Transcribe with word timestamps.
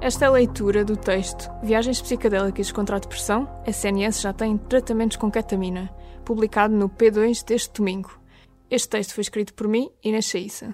Esta 0.00 0.26
é 0.26 0.28
a 0.28 0.30
leitura 0.30 0.84
do 0.84 0.96
texto 0.96 1.50
Viagens 1.60 2.00
Psicadélicas 2.00 2.70
contra 2.70 2.96
a 2.96 2.98
Depressão, 3.00 3.48
a 3.66 3.72
CNS 3.72 4.20
já 4.20 4.32
tem 4.32 4.56
tratamentos 4.56 5.16
com 5.16 5.28
ketamina, 5.28 5.92
publicado 6.24 6.72
no 6.72 6.88
P2 6.88 7.44
deste 7.44 7.72
domingo. 7.72 8.16
Este 8.70 8.88
texto 8.90 9.12
foi 9.12 9.22
escrito 9.22 9.52
por 9.54 9.66
mim, 9.66 9.90
Inês 10.04 10.26
Chaissa. 10.26 10.72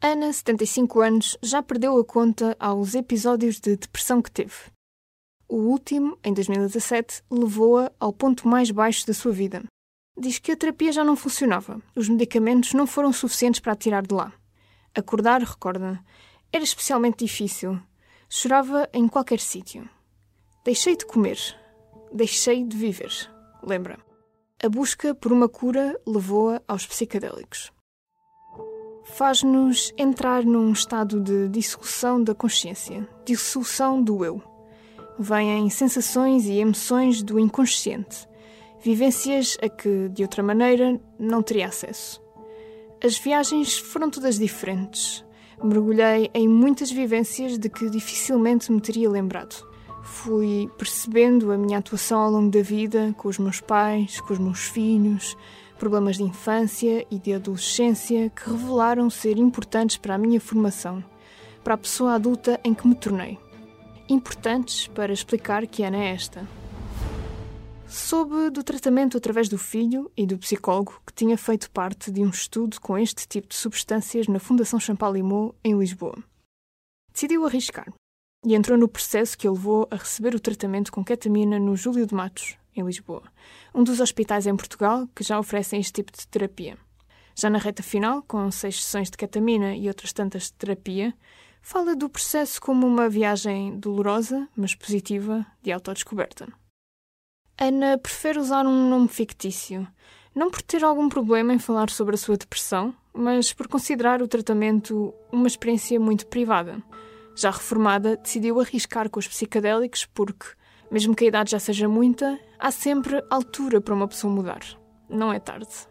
Ana, 0.00 0.32
75 0.32 1.00
anos, 1.00 1.38
já 1.40 1.62
perdeu 1.62 1.96
a 1.96 2.04
conta 2.04 2.56
aos 2.58 2.96
episódios 2.96 3.60
de 3.60 3.76
depressão 3.76 4.20
que 4.20 4.32
teve. 4.32 4.54
O 5.48 5.58
último, 5.58 6.18
em 6.24 6.34
2017, 6.34 7.22
levou-a 7.30 7.92
ao 8.00 8.12
ponto 8.12 8.48
mais 8.48 8.72
baixo 8.72 9.06
da 9.06 9.14
sua 9.14 9.30
vida. 9.30 9.62
Diz 10.18 10.40
que 10.40 10.50
a 10.50 10.56
terapia 10.56 10.90
já 10.90 11.04
não 11.04 11.14
funcionava, 11.14 11.80
os 11.94 12.08
medicamentos 12.08 12.74
não 12.74 12.86
foram 12.86 13.12
suficientes 13.12 13.60
para 13.60 13.74
a 13.74 13.76
tirar 13.76 14.04
de 14.04 14.12
lá. 14.12 14.32
Acordar, 14.92 15.40
recorda, 15.40 16.04
era 16.52 16.64
especialmente 16.64 17.24
difícil. 17.24 17.80
Chorava 18.34 18.88
em 18.94 19.08
qualquer 19.08 19.38
sítio. 19.38 19.86
Deixei 20.64 20.96
de 20.96 21.04
comer. 21.04 21.38
Deixei 22.10 22.64
de 22.64 22.74
viver. 22.74 23.12
Lembra? 23.62 23.98
A 24.64 24.70
busca 24.70 25.14
por 25.14 25.34
uma 25.34 25.50
cura 25.50 26.00
levou-a 26.06 26.62
aos 26.66 26.86
psicadélicos. 26.86 27.70
Faz-nos 29.04 29.92
entrar 29.98 30.46
num 30.46 30.72
estado 30.72 31.20
de 31.20 31.46
dissolução 31.50 32.24
da 32.24 32.34
consciência, 32.34 33.06
dissolução 33.22 34.02
do 34.02 34.24
eu. 34.24 34.42
Vêm 35.18 35.68
sensações 35.68 36.46
e 36.46 36.54
emoções 36.54 37.22
do 37.22 37.38
inconsciente, 37.38 38.26
vivências 38.80 39.58
a 39.60 39.68
que, 39.68 40.08
de 40.08 40.22
outra 40.22 40.42
maneira, 40.42 40.98
não 41.18 41.42
teria 41.42 41.66
acesso. 41.66 42.18
As 43.04 43.18
viagens 43.18 43.76
foram 43.76 44.08
todas 44.08 44.38
diferentes 44.38 45.22
mergulhei 45.62 46.30
em 46.34 46.46
muitas 46.46 46.90
vivências 46.90 47.58
de 47.58 47.68
que 47.68 47.90
dificilmente 47.90 48.70
me 48.70 48.80
teria 48.80 49.10
lembrado. 49.10 49.66
Fui 50.02 50.68
percebendo 50.76 51.52
a 51.52 51.56
minha 51.56 51.78
atuação 51.78 52.20
ao 52.20 52.30
longo 52.30 52.50
da 52.50 52.62
vida 52.62 53.14
com 53.16 53.28
os 53.28 53.38
meus 53.38 53.60
pais, 53.60 54.20
com 54.20 54.32
os 54.32 54.38
meus 54.38 54.60
filhos, 54.60 55.36
problemas 55.78 56.16
de 56.16 56.22
infância 56.22 57.06
e 57.10 57.18
de 57.18 57.34
adolescência 57.34 58.30
que 58.30 58.50
revelaram 58.50 59.10
ser 59.10 59.38
importantes 59.38 59.96
para 59.96 60.14
a 60.14 60.18
minha 60.18 60.40
formação, 60.40 61.02
para 61.64 61.74
a 61.74 61.78
pessoa 61.78 62.14
adulta 62.14 62.60
em 62.62 62.74
que 62.74 62.86
me 62.86 62.94
tornei. 62.94 63.38
Importantes 64.08 64.86
para 64.88 65.12
explicar 65.12 65.66
que 65.66 65.82
Ana 65.82 65.98
é 65.98 66.14
esta. 66.14 66.61
Soube 67.94 68.48
do 68.48 68.64
tratamento 68.64 69.18
através 69.18 69.50
do 69.50 69.58
filho 69.58 70.10
e 70.16 70.26
do 70.26 70.38
psicólogo 70.38 70.98
que 71.06 71.12
tinha 71.12 71.36
feito 71.36 71.70
parte 71.70 72.10
de 72.10 72.22
um 72.22 72.30
estudo 72.30 72.80
com 72.80 72.96
este 72.96 73.28
tipo 73.28 73.48
de 73.48 73.54
substâncias 73.54 74.26
na 74.28 74.38
Fundação 74.38 74.80
Champalimau, 74.80 75.54
em 75.62 75.78
Lisboa. 75.78 76.16
Decidiu 77.12 77.44
arriscar 77.44 77.92
e 78.46 78.54
entrou 78.54 78.78
no 78.78 78.88
processo 78.88 79.36
que 79.36 79.46
o 79.46 79.52
levou 79.52 79.86
a 79.90 79.96
receber 79.96 80.34
o 80.34 80.40
tratamento 80.40 80.90
com 80.90 81.04
ketamina 81.04 81.58
no 81.58 81.76
Júlio 81.76 82.06
de 82.06 82.14
Matos, 82.14 82.56
em 82.74 82.82
Lisboa, 82.82 83.24
um 83.74 83.84
dos 83.84 84.00
hospitais 84.00 84.46
em 84.46 84.56
Portugal 84.56 85.06
que 85.14 85.22
já 85.22 85.38
oferecem 85.38 85.78
este 85.78 85.92
tipo 85.92 86.12
de 86.12 86.26
terapia. 86.28 86.78
Já 87.36 87.50
na 87.50 87.58
reta 87.58 87.82
final, 87.82 88.22
com 88.22 88.50
seis 88.50 88.82
sessões 88.82 89.10
de 89.10 89.18
ketamina 89.18 89.76
e 89.76 89.86
outras 89.88 90.14
tantas 90.14 90.44
de 90.44 90.54
terapia, 90.54 91.12
fala 91.60 91.94
do 91.94 92.08
processo 92.08 92.58
como 92.58 92.86
uma 92.86 93.10
viagem 93.10 93.78
dolorosa, 93.78 94.48
mas 94.56 94.74
positiva, 94.74 95.46
de 95.62 95.70
autodescoberta. 95.70 96.61
Ana 97.64 97.96
prefere 97.96 98.40
usar 98.40 98.66
um 98.66 98.88
nome 98.88 99.06
fictício, 99.06 99.86
não 100.34 100.50
por 100.50 100.60
ter 100.62 100.82
algum 100.82 101.08
problema 101.08 101.54
em 101.54 101.60
falar 101.60 101.90
sobre 101.90 102.16
a 102.16 102.18
sua 102.18 102.36
depressão, 102.36 102.92
mas 103.14 103.52
por 103.52 103.68
considerar 103.68 104.20
o 104.20 104.26
tratamento 104.26 105.14
uma 105.30 105.46
experiência 105.46 106.00
muito 106.00 106.26
privada. 106.26 106.82
Já 107.36 107.52
reformada, 107.52 108.16
decidiu 108.16 108.58
arriscar 108.58 109.08
com 109.08 109.20
os 109.20 109.28
psicadélicos 109.28 110.04
porque, 110.06 110.44
mesmo 110.90 111.14
que 111.14 111.24
a 111.24 111.28
idade 111.28 111.52
já 111.52 111.60
seja 111.60 111.88
muita, 111.88 112.36
há 112.58 112.72
sempre 112.72 113.22
altura 113.30 113.80
para 113.80 113.94
uma 113.94 114.08
pessoa 114.08 114.34
mudar. 114.34 114.62
Não 115.08 115.32
é 115.32 115.38
tarde. 115.38 115.86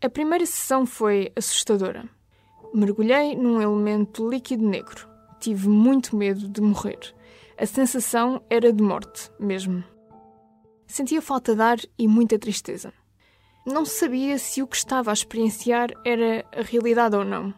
A 0.00 0.08
primeira 0.08 0.46
sessão 0.46 0.86
foi 0.86 1.32
assustadora. 1.34 2.08
Mergulhei 2.72 3.34
num 3.34 3.60
elemento 3.60 4.30
líquido 4.30 4.64
negro. 4.64 5.08
Tive 5.40 5.68
muito 5.68 6.14
medo 6.14 6.48
de 6.48 6.60
morrer. 6.60 7.12
A 7.58 7.66
sensação 7.66 8.40
era 8.48 8.72
de 8.72 8.84
morte, 8.84 9.32
mesmo. 9.40 9.82
Sentia 10.86 11.20
falta 11.20 11.54
de 11.54 11.62
ar 11.62 11.78
e 11.98 12.06
muita 12.06 12.38
tristeza. 12.38 12.92
Não 13.66 13.84
sabia 13.84 14.38
se 14.38 14.62
o 14.62 14.66
que 14.66 14.76
estava 14.76 15.10
a 15.10 15.12
experienciar 15.12 15.90
era 16.04 16.46
a 16.56 16.62
realidade 16.62 17.16
ou 17.16 17.24
não. 17.24 17.52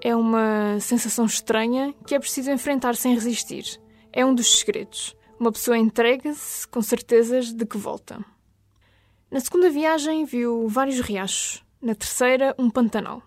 É 0.00 0.16
uma 0.16 0.80
sensação 0.80 1.26
estranha 1.26 1.94
que 2.06 2.14
é 2.14 2.18
preciso 2.18 2.50
enfrentar 2.50 2.96
sem 2.96 3.14
resistir. 3.14 3.78
É 4.12 4.24
um 4.24 4.34
dos 4.34 4.58
segredos. 4.58 5.14
Uma 5.38 5.52
pessoa 5.52 5.76
entrega-se 5.76 6.66
com 6.68 6.80
certezas 6.80 7.52
de 7.52 7.66
que 7.66 7.76
volta. 7.76 8.24
Na 9.30 9.40
segunda 9.40 9.70
viagem 9.70 10.24
viu 10.24 10.66
vários 10.68 11.00
riachos. 11.00 11.62
Na 11.80 11.94
terceira, 11.94 12.54
um 12.58 12.70
pantanal. 12.70 13.22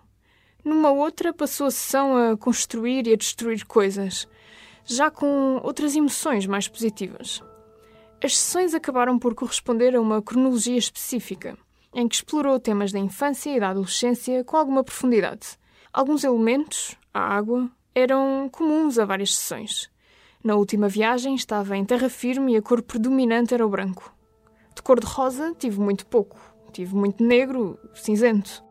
Numa 0.64 0.90
outra, 0.90 1.32
passou 1.32 1.68
a 1.68 1.70
sessão 1.70 2.16
a 2.16 2.36
construir 2.36 3.06
e 3.06 3.12
a 3.12 3.16
destruir 3.16 3.64
coisas, 3.64 4.26
já 4.84 5.10
com 5.10 5.60
outras 5.62 5.94
emoções 5.94 6.46
mais 6.46 6.66
positivas. 6.66 7.40
As 8.22 8.36
sessões 8.36 8.74
acabaram 8.74 9.18
por 9.18 9.34
corresponder 9.34 9.94
a 9.94 10.00
uma 10.00 10.22
cronologia 10.22 10.78
específica, 10.78 11.56
em 11.94 12.08
que 12.08 12.14
explorou 12.14 12.58
temas 12.58 12.90
da 12.90 12.98
infância 12.98 13.54
e 13.54 13.60
da 13.60 13.70
adolescência 13.70 14.42
com 14.42 14.56
alguma 14.56 14.82
profundidade. 14.82 15.58
Alguns 15.92 16.24
elementos, 16.24 16.96
a 17.12 17.20
água, 17.20 17.70
eram 17.94 18.48
comuns 18.50 18.98
a 18.98 19.04
várias 19.04 19.34
sessões. 19.34 19.90
Na 20.42 20.54
última 20.54 20.88
viagem 20.88 21.34
estava 21.34 21.76
em 21.76 21.84
terra 21.84 22.08
firme 22.08 22.54
e 22.54 22.56
a 22.56 22.62
cor 22.62 22.82
predominante 22.82 23.52
era 23.52 23.66
o 23.66 23.68
branco. 23.70 24.14
De 24.74 24.82
cor 24.82 24.98
de 24.98 25.06
rosa 25.06 25.54
tive 25.58 25.78
muito 25.80 26.06
pouco, 26.06 26.38
tive 26.72 26.94
muito 26.94 27.22
negro, 27.22 27.78
cinzento. 27.94 28.64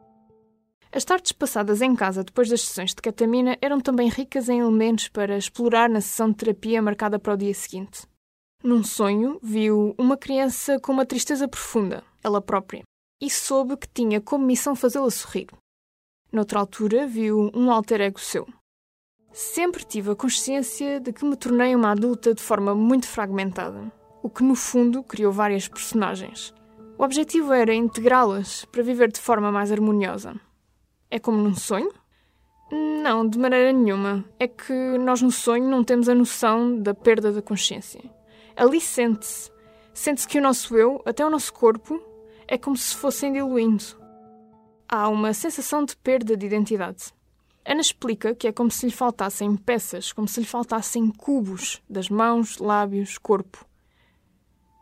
As 0.92 1.04
tardes 1.04 1.34
passadas 1.34 1.82
em 1.82 1.96
casa 1.96 2.24
depois 2.24 2.50
das 2.50 2.62
sessões 2.62 2.92
de 2.92 3.02
ketamina 3.02 3.58
eram 3.62 3.80
também 3.80 4.10
ricas 4.10 4.50
em 4.50 4.60
elementos 4.60 5.08
para 5.08 5.38
explorar 5.38 5.90
na 5.90 6.02
sessão 6.02 6.30
de 6.30 6.38
terapia 6.38 6.82
marcada 6.82 7.20
para 7.20 7.34
o 7.34 7.38
dia 7.38 7.54
seguinte. 7.54 8.08
Num 8.66 8.84
sonho, 8.84 9.38
viu 9.44 9.94
uma 9.96 10.18
criança 10.18 10.80
com 10.80 10.92
uma 10.92 11.06
tristeza 11.06 11.48
profunda, 11.48 12.04
ela 12.24 12.42
própria, 12.42 12.82
e 13.22 13.30
soube 13.30 13.78
que 13.78 13.88
tinha 13.88 14.20
como 14.20 14.44
missão 14.44 14.76
fazê-la 14.76 15.12
sorrir. 15.12 15.50
Noutra 16.32 16.62
altura, 16.62 17.06
viu 17.06 17.52
um 17.54 17.70
alter 17.70 18.02
ego 18.02 18.20
seu. 18.20 18.48
Sempre 19.32 19.86
tive 19.86 20.10
a 20.10 20.16
consciência 20.16 21.00
de 21.00 21.14
que 21.14 21.24
me 21.24 21.36
tornei 21.36 21.76
uma 21.76 21.92
adulta 21.92 22.34
de 22.34 22.42
forma 22.42 22.74
muito 22.74 23.08
fragmentada, 23.08 23.92
o 24.24 24.32
que 24.32 24.44
no 24.44 24.56
fundo 24.56 25.04
criou 25.04 25.32
várias 25.32 25.68
personagens. 25.68 26.52
O 26.98 27.04
objetivo 27.04 27.54
era 27.54 27.72
integrá-las 27.72 28.66
para 28.66 28.82
viver 28.82 29.12
de 29.12 29.20
forma 29.20 29.52
mais 29.52 29.72
harmoniosa. 29.72 30.34
É 31.12 31.20
como 31.20 31.38
num 31.38 31.54
sonho? 31.54 31.94
Não, 32.72 33.30
de 33.30 33.38
maneira 33.38 33.72
nenhuma. 33.72 34.26
É 34.40 34.48
que 34.48 34.98
nós 34.98 35.22
no 35.22 35.30
sonho 35.30 35.70
não 35.70 35.84
temos 35.84 36.10
a 36.10 36.16
noção 36.16 36.82
da 36.82 36.96
perda 36.96 37.32
da 37.32 37.44
consciência 37.44 38.02
ali 38.56 38.80
sente-se. 38.80 39.52
Sente-se 39.94 40.28
que 40.28 40.40
o 40.40 40.42
nosso 40.42 40.76
eu, 40.76 41.02
até 41.06 41.26
o 41.26 41.30
nosso 41.30 41.54
corpo, 41.54 42.02
é 42.48 42.58
como 42.58 42.76
se 42.76 42.96
fossem 42.96 43.34
diluindo. 43.34 43.84
Há 44.88 45.10
uma 45.10 45.34
sensação 45.34 45.84
de 45.84 45.96
perda 45.96 46.38
de 46.38 46.46
identidade. 46.46 47.14
Ana 47.66 47.82
explica 47.82 48.36
que 48.36 48.48
é 48.48 48.52
como 48.52 48.70
se 48.70 48.86
lhe 48.86 48.92
faltassem 48.92 49.56
peças, 49.56 50.14
como 50.14 50.28
se 50.28 50.40
lhe 50.40 50.46
faltassem 50.46 51.10
cubos 51.10 51.82
das 51.90 52.10
mãos, 52.10 52.60
lábios, 52.60 53.18
corpo. 53.18 53.66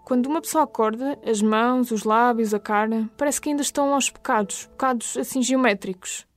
Quando 0.03 0.25
uma 0.25 0.41
pessoa 0.41 0.65
acorda, 0.65 1.17
as 1.25 1.41
mãos, 1.41 1.91
os 1.91 2.03
lábios, 2.03 2.53
a 2.53 2.59
cara, 2.59 3.09
parece 3.17 3.39
que 3.39 3.49
ainda 3.49 3.61
estão 3.61 3.93
aos 3.93 4.09
bocados, 4.09 4.65
bocados 4.65 5.15
assim 5.15 5.41
geométricos. 5.41 6.27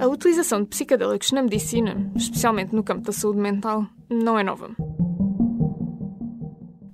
A 0.00 0.06
utilização 0.06 0.62
de 0.62 0.68
psicadélicos 0.68 1.30
na 1.30 1.42
medicina, 1.42 2.10
especialmente 2.16 2.74
no 2.74 2.82
campo 2.82 3.02
da 3.02 3.12
saúde 3.12 3.38
mental, 3.38 3.86
não 4.08 4.38
é 4.38 4.42
nova. 4.42 4.74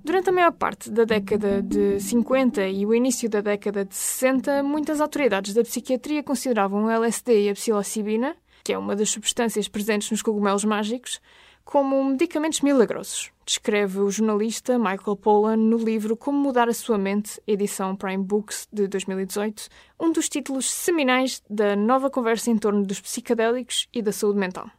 Durante 0.03 0.29
a 0.29 0.33
maior 0.33 0.51
parte 0.51 0.91
da 0.91 1.05
década 1.05 1.61
de 1.61 2.01
50 2.01 2.67
e 2.67 2.85
o 2.85 2.93
início 2.93 3.29
da 3.29 3.39
década 3.39 3.85
de 3.85 3.95
60, 3.95 4.61
muitas 4.61 4.99
autoridades 4.99 5.53
da 5.53 5.63
psiquiatria 5.63 6.21
consideravam 6.21 6.83
o 6.83 6.89
LSD 6.89 7.45
e 7.45 7.49
a 7.49 7.53
psilocibina, 7.53 8.35
que 8.61 8.73
é 8.73 8.77
uma 8.77 8.93
das 8.93 9.09
substâncias 9.09 9.69
presentes 9.69 10.11
nos 10.11 10.21
cogumelos 10.21 10.65
mágicos, 10.65 11.21
como 11.67 12.01
medicamentos 12.01 12.61
milagrosos, 12.61 13.29
descreve 13.45 13.99
o 13.99 14.09
jornalista 14.09 14.79
Michael 14.79 15.17
Pollan 15.17 15.57
no 15.57 15.75
livro 15.75 16.15
Como 16.15 16.39
Mudar 16.39 16.69
a 16.69 16.73
Sua 16.73 16.97
Mente, 16.97 17.41
edição 17.45 17.93
Prime 17.93 18.23
Books 18.23 18.69
de 18.71 18.87
2018, 18.87 19.67
um 19.99 20.09
dos 20.09 20.29
títulos 20.29 20.71
seminais 20.71 21.43
da 21.49 21.75
nova 21.75 22.09
conversa 22.09 22.49
em 22.49 22.57
torno 22.57 22.85
dos 22.85 23.01
psicadélicos 23.01 23.85
e 23.93 24.01
da 24.01 24.13
saúde 24.13 24.39
mental. 24.39 24.71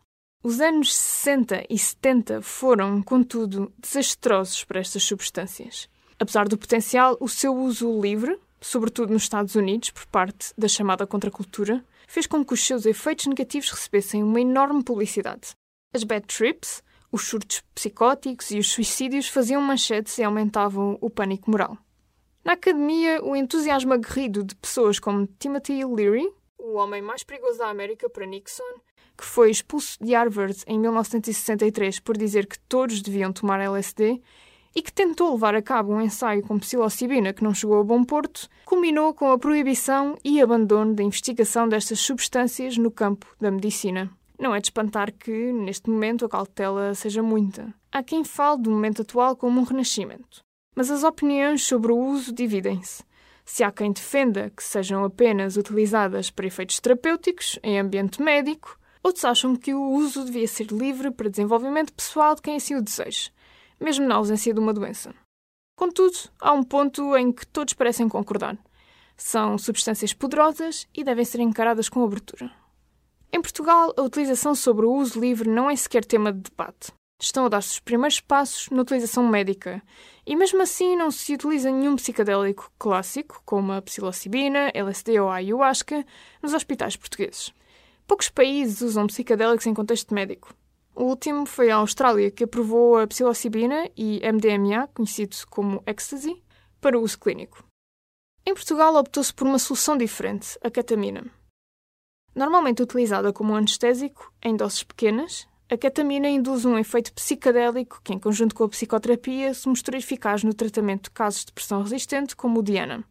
Os 0.42 0.62
anos 0.62 0.96
60 0.96 1.66
e 1.68 1.78
70 1.78 2.40
foram, 2.40 3.02
contudo, 3.02 3.70
desastrosos 3.78 4.64
para 4.64 4.80
estas 4.80 5.04
substâncias. 5.04 5.90
Apesar 6.18 6.48
do 6.48 6.56
potencial, 6.56 7.18
o 7.20 7.28
seu 7.28 7.54
uso 7.54 8.00
livre, 8.00 8.38
sobretudo 8.62 9.12
nos 9.12 9.24
Estados 9.24 9.54
Unidos, 9.54 9.90
por 9.90 10.06
parte 10.06 10.54
da 10.56 10.68
chamada 10.68 11.06
contracultura, 11.06 11.84
fez 12.06 12.26
com 12.26 12.42
que 12.42 12.54
os 12.54 12.64
seus 12.64 12.86
efeitos 12.86 13.26
negativos 13.26 13.70
recebessem 13.70 14.22
uma 14.22 14.40
enorme 14.40 14.82
publicidade. 14.82 15.50
As 15.94 16.04
bad 16.04 16.26
trips, 16.26 16.82
os 17.10 17.26
surtos 17.26 17.62
psicóticos 17.74 18.50
e 18.50 18.58
os 18.58 18.70
suicídios 18.70 19.26
faziam 19.26 19.62
manchetes 19.62 20.18
e 20.18 20.22
aumentavam 20.22 20.98
o 21.00 21.08
pânico 21.08 21.50
moral. 21.50 21.78
Na 22.44 22.52
academia, 22.52 23.24
o 23.24 23.34
entusiasmo 23.34 23.94
aguerrido 23.94 24.44
de 24.44 24.54
pessoas 24.54 24.98
como 24.98 25.26
Timothy 25.38 25.82
Leary, 25.84 26.28
o 26.58 26.74
homem 26.74 27.00
mais 27.00 27.24
perigoso 27.24 27.58
da 27.58 27.70
América 27.70 28.10
para 28.10 28.26
Nixon, 28.26 28.62
que 29.16 29.24
foi 29.24 29.50
expulso 29.50 29.96
de 29.98 30.14
Harvard 30.14 30.62
em 30.66 30.78
1963 30.78 32.00
por 32.00 32.18
dizer 32.18 32.46
que 32.46 32.58
todos 32.60 33.00
deviam 33.00 33.32
tomar 33.32 33.58
LSD, 33.58 34.20
e 34.74 34.82
que 34.82 34.92
tentou 34.92 35.32
levar 35.32 35.54
a 35.54 35.62
cabo 35.62 35.94
um 35.94 36.02
ensaio 36.02 36.42
com 36.42 36.58
psilocibina 36.58 37.32
que 37.32 37.42
não 37.42 37.54
chegou 37.54 37.80
a 37.80 37.84
bom 37.84 38.04
porto, 38.04 38.46
culminou 38.66 39.14
com 39.14 39.32
a 39.32 39.38
proibição 39.38 40.18
e 40.22 40.40
abandono 40.42 40.94
da 40.94 41.02
investigação 41.02 41.66
destas 41.66 41.98
substâncias 42.00 42.76
no 42.76 42.90
campo 42.90 43.26
da 43.40 43.50
medicina. 43.50 44.17
Não 44.38 44.54
é 44.54 44.60
de 44.60 44.66
espantar 44.68 45.12
que, 45.12 45.52
neste 45.52 45.90
momento, 45.90 46.24
a 46.24 46.28
cautela 46.28 46.94
seja 46.94 47.22
muita. 47.22 47.74
Há 47.90 48.02
quem 48.04 48.22
fale 48.22 48.62
do 48.62 48.70
momento 48.70 49.02
atual 49.02 49.34
como 49.34 49.60
um 49.60 49.64
renascimento. 49.64 50.40
Mas 50.76 50.90
as 50.90 51.02
opiniões 51.02 51.64
sobre 51.64 51.90
o 51.90 51.98
uso 51.98 52.32
dividem-se. 52.32 53.02
Se 53.44 53.64
há 53.64 53.72
quem 53.72 53.90
defenda 53.90 54.50
que 54.50 54.62
sejam 54.62 55.02
apenas 55.02 55.56
utilizadas 55.56 56.30
para 56.30 56.46
efeitos 56.46 56.78
terapêuticos 56.78 57.58
em 57.64 57.80
ambiente 57.80 58.22
médico, 58.22 58.78
outros 59.02 59.24
acham 59.24 59.56
que 59.56 59.74
o 59.74 59.90
uso 59.90 60.24
devia 60.24 60.46
ser 60.46 60.66
livre 60.66 61.10
para 61.10 61.30
desenvolvimento 61.30 61.92
pessoal 61.92 62.36
de 62.36 62.42
quem 62.42 62.56
assim 62.56 62.76
o 62.76 62.82
deseja, 62.82 63.30
mesmo 63.80 64.06
na 64.06 64.16
ausência 64.16 64.54
de 64.54 64.60
uma 64.60 64.72
doença. 64.72 65.12
Contudo, 65.76 66.16
há 66.40 66.52
um 66.52 66.62
ponto 66.62 67.16
em 67.16 67.32
que 67.32 67.46
todos 67.46 67.74
parecem 67.74 68.08
concordar. 68.08 68.56
São 69.16 69.58
substâncias 69.58 70.12
poderosas 70.12 70.86
e 70.94 71.02
devem 71.02 71.24
ser 71.24 71.40
encaradas 71.40 71.88
com 71.88 72.04
abertura. 72.04 72.52
Em 73.30 73.42
Portugal, 73.42 73.92
a 73.96 74.02
utilização 74.02 74.54
sobre 74.54 74.86
o 74.86 74.92
uso 74.92 75.20
livre 75.20 75.48
não 75.48 75.68
é 75.68 75.76
sequer 75.76 76.04
tema 76.04 76.32
de 76.32 76.40
debate. 76.40 76.92
Estão 77.20 77.44
a 77.44 77.48
dar-se 77.48 77.72
os 77.72 77.80
primeiros 77.80 78.20
passos 78.20 78.70
na 78.70 78.80
utilização 78.80 79.26
médica, 79.26 79.82
e 80.24 80.34
mesmo 80.34 80.62
assim 80.62 80.96
não 80.96 81.10
se 81.10 81.34
utiliza 81.34 81.70
nenhum 81.70 81.96
psicodélico 81.96 82.72
clássico, 82.78 83.42
como 83.44 83.72
a 83.72 83.82
psilocibina, 83.82 84.70
LSD 84.72 85.20
ou 85.20 85.28
a 85.28 85.36
ayahuasca, 85.36 86.06
nos 86.42 86.54
hospitais 86.54 86.96
portugueses. 86.96 87.52
Poucos 88.06 88.30
países 88.30 88.80
usam 88.80 89.06
psicodélicos 89.06 89.66
em 89.66 89.74
contexto 89.74 90.14
médico. 90.14 90.54
O 90.94 91.04
último 91.04 91.44
foi 91.44 91.70
a 91.70 91.76
Austrália, 91.76 92.30
que 92.30 92.44
aprovou 92.44 92.98
a 92.98 93.06
psilocibina 93.06 93.90
e 93.96 94.20
MDMA, 94.22 94.88
conhecido 94.94 95.36
como 95.50 95.82
ecstasy, 95.86 96.42
para 96.80 96.98
uso 96.98 97.18
clínico. 97.18 97.62
Em 98.46 98.54
Portugal 98.54 98.94
optou-se 98.94 99.34
por 99.34 99.46
uma 99.46 99.58
solução 99.58 99.98
diferente, 99.98 100.58
a 100.62 100.70
ketamina. 100.70 101.37
Normalmente 102.38 102.84
utilizada 102.84 103.32
como 103.32 103.56
anestésico, 103.56 104.32
em 104.40 104.54
doses 104.54 104.84
pequenas, 104.84 105.48
a 105.68 105.76
ketamina 105.76 106.28
induz 106.28 106.64
um 106.64 106.78
efeito 106.78 107.12
psicadélico 107.12 108.00
que, 108.04 108.14
em 108.14 108.18
conjunto 108.20 108.54
com 108.54 108.62
a 108.62 108.68
psicoterapia, 108.68 109.52
se 109.52 109.68
mostra 109.68 109.98
eficaz 109.98 110.44
no 110.44 110.54
tratamento 110.54 111.06
de 111.06 111.10
casos 111.10 111.40
de 111.40 111.46
depressão 111.46 111.82
resistente, 111.82 112.36
como 112.36 112.60
o 112.60 112.62
Diana. 112.62 113.02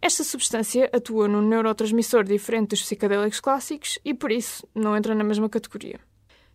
Esta 0.00 0.24
substância 0.24 0.88
atua 0.94 1.28
num 1.28 1.46
neurotransmissor 1.46 2.24
diferente 2.24 2.70
dos 2.70 2.80
psicadélicos 2.80 3.38
clássicos 3.38 3.98
e, 4.02 4.14
por 4.14 4.32
isso, 4.32 4.66
não 4.74 4.96
entra 4.96 5.14
na 5.14 5.24
mesma 5.24 5.50
categoria. 5.50 6.00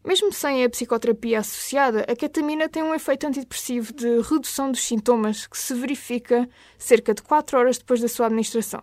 Mesmo 0.04 0.34
sem 0.34 0.64
a 0.64 0.70
psicoterapia 0.72 1.42
associada, 1.42 2.08
a 2.10 2.16
ketamina 2.16 2.68
tem 2.68 2.82
um 2.82 2.96
efeito 2.96 3.28
antidepressivo 3.28 3.94
de 3.94 4.20
redução 4.22 4.72
dos 4.72 4.84
sintomas 4.84 5.46
que 5.46 5.60
se 5.60 5.76
verifica 5.76 6.50
cerca 6.76 7.14
de 7.14 7.22
4 7.22 7.56
horas 7.56 7.78
depois 7.78 8.02
da 8.02 8.08
sua 8.08 8.26
administração 8.26 8.82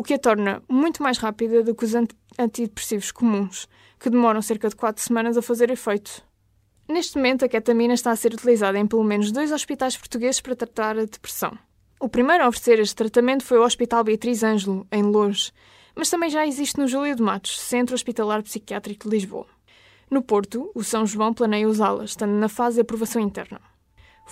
o 0.00 0.02
que 0.02 0.14
a 0.14 0.18
torna 0.18 0.62
muito 0.66 1.02
mais 1.02 1.18
rápida 1.18 1.62
do 1.62 1.74
que 1.74 1.84
os 1.84 1.92
antidepressivos 2.38 3.12
comuns, 3.12 3.68
que 3.98 4.08
demoram 4.08 4.40
cerca 4.40 4.70
de 4.70 4.74
4 4.74 5.04
semanas 5.04 5.36
a 5.36 5.42
fazer 5.42 5.70
efeito. 5.70 6.22
Neste 6.88 7.18
momento, 7.18 7.44
a 7.44 7.48
ketamina 7.50 7.92
está 7.92 8.10
a 8.10 8.16
ser 8.16 8.32
utilizada 8.32 8.78
em 8.78 8.86
pelo 8.86 9.04
menos 9.04 9.30
dois 9.30 9.52
hospitais 9.52 9.98
portugueses 9.98 10.40
para 10.40 10.56
tratar 10.56 10.98
a 10.98 11.04
depressão. 11.04 11.52
O 12.00 12.08
primeiro 12.08 12.44
a 12.44 12.48
oferecer 12.48 12.78
este 12.78 12.96
tratamento 12.96 13.44
foi 13.44 13.58
o 13.58 13.62
Hospital 13.62 14.02
Beatriz 14.02 14.42
Ângelo, 14.42 14.86
em 14.90 15.02
Lourdes, 15.02 15.52
mas 15.94 16.08
também 16.08 16.30
já 16.30 16.46
existe 16.46 16.78
no 16.78 16.88
Júlio 16.88 17.14
de 17.14 17.22
Matos, 17.22 17.60
Centro 17.60 17.94
Hospitalar 17.94 18.42
Psiquiátrico 18.42 19.06
de 19.06 19.14
Lisboa. 19.14 19.48
No 20.10 20.22
Porto, 20.22 20.70
o 20.74 20.82
São 20.82 21.04
João 21.04 21.34
planeia 21.34 21.68
usá-la, 21.68 22.04
estando 22.04 22.32
na 22.32 22.48
fase 22.48 22.76
de 22.76 22.80
aprovação 22.80 23.20
interna. 23.20 23.60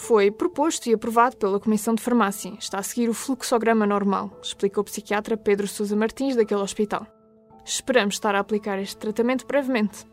Foi 0.00 0.30
proposto 0.30 0.86
e 0.86 0.94
aprovado 0.94 1.36
pela 1.36 1.58
Comissão 1.58 1.92
de 1.92 2.00
Farmácia. 2.00 2.54
Está 2.58 2.78
a 2.78 2.82
seguir 2.84 3.10
o 3.10 3.12
fluxograma 3.14 3.84
normal, 3.84 4.30
explicou 4.40 4.80
o 4.80 4.84
psiquiatra 4.84 5.36
Pedro 5.36 5.66
Sousa 5.66 5.96
Martins 5.96 6.36
daquele 6.36 6.62
hospital. 6.62 7.04
Esperamos 7.64 8.14
estar 8.14 8.34
a 8.34 8.38
aplicar 8.38 8.78
este 8.78 8.96
tratamento 8.96 9.44
brevemente. 9.44 10.06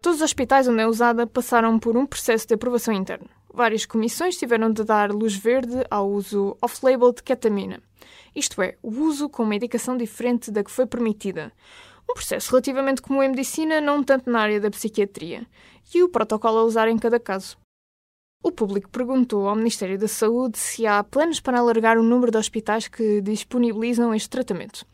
Todos 0.00 0.20
os 0.20 0.24
hospitais 0.24 0.68
onde 0.68 0.80
é 0.80 0.86
usada 0.86 1.26
passaram 1.26 1.76
por 1.78 1.96
um 1.96 2.06
processo 2.06 2.46
de 2.46 2.54
aprovação 2.54 2.94
interna. 2.94 3.26
Várias 3.52 3.84
comissões 3.84 4.36
tiveram 4.36 4.72
de 4.72 4.84
dar 4.84 5.10
luz 5.10 5.34
verde 5.34 5.84
ao 5.90 6.08
uso 6.08 6.56
off-label 6.62 7.12
de 7.12 7.22
ketamina, 7.22 7.82
isto 8.34 8.62
é, 8.62 8.76
o 8.80 8.90
uso 8.90 9.28
com 9.28 9.42
uma 9.42 9.56
indicação 9.56 9.96
diferente 9.96 10.52
da 10.52 10.62
que 10.62 10.70
foi 10.70 10.86
permitida. 10.86 11.52
Um 12.08 12.14
processo 12.14 12.50
relativamente 12.52 13.02
comum 13.02 13.22
em 13.22 13.30
medicina, 13.30 13.80
não 13.80 14.04
tanto 14.04 14.30
na 14.30 14.40
área 14.40 14.60
da 14.60 14.70
psiquiatria, 14.70 15.46
e 15.92 16.02
o 16.02 16.08
protocolo 16.08 16.58
a 16.58 16.64
usar 16.64 16.88
em 16.88 16.96
cada 16.96 17.18
caso. 17.18 17.63
O 18.46 18.52
público 18.52 18.90
perguntou 18.90 19.48
ao 19.48 19.56
Ministério 19.56 19.98
da 19.98 20.06
Saúde 20.06 20.58
se 20.58 20.86
há 20.86 21.02
planos 21.02 21.40
para 21.40 21.58
alargar 21.58 21.96
o 21.96 22.02
número 22.02 22.30
de 22.30 22.36
hospitais 22.36 22.86
que 22.86 23.22
disponibilizam 23.22 24.14
este 24.14 24.28
tratamento. 24.28 24.84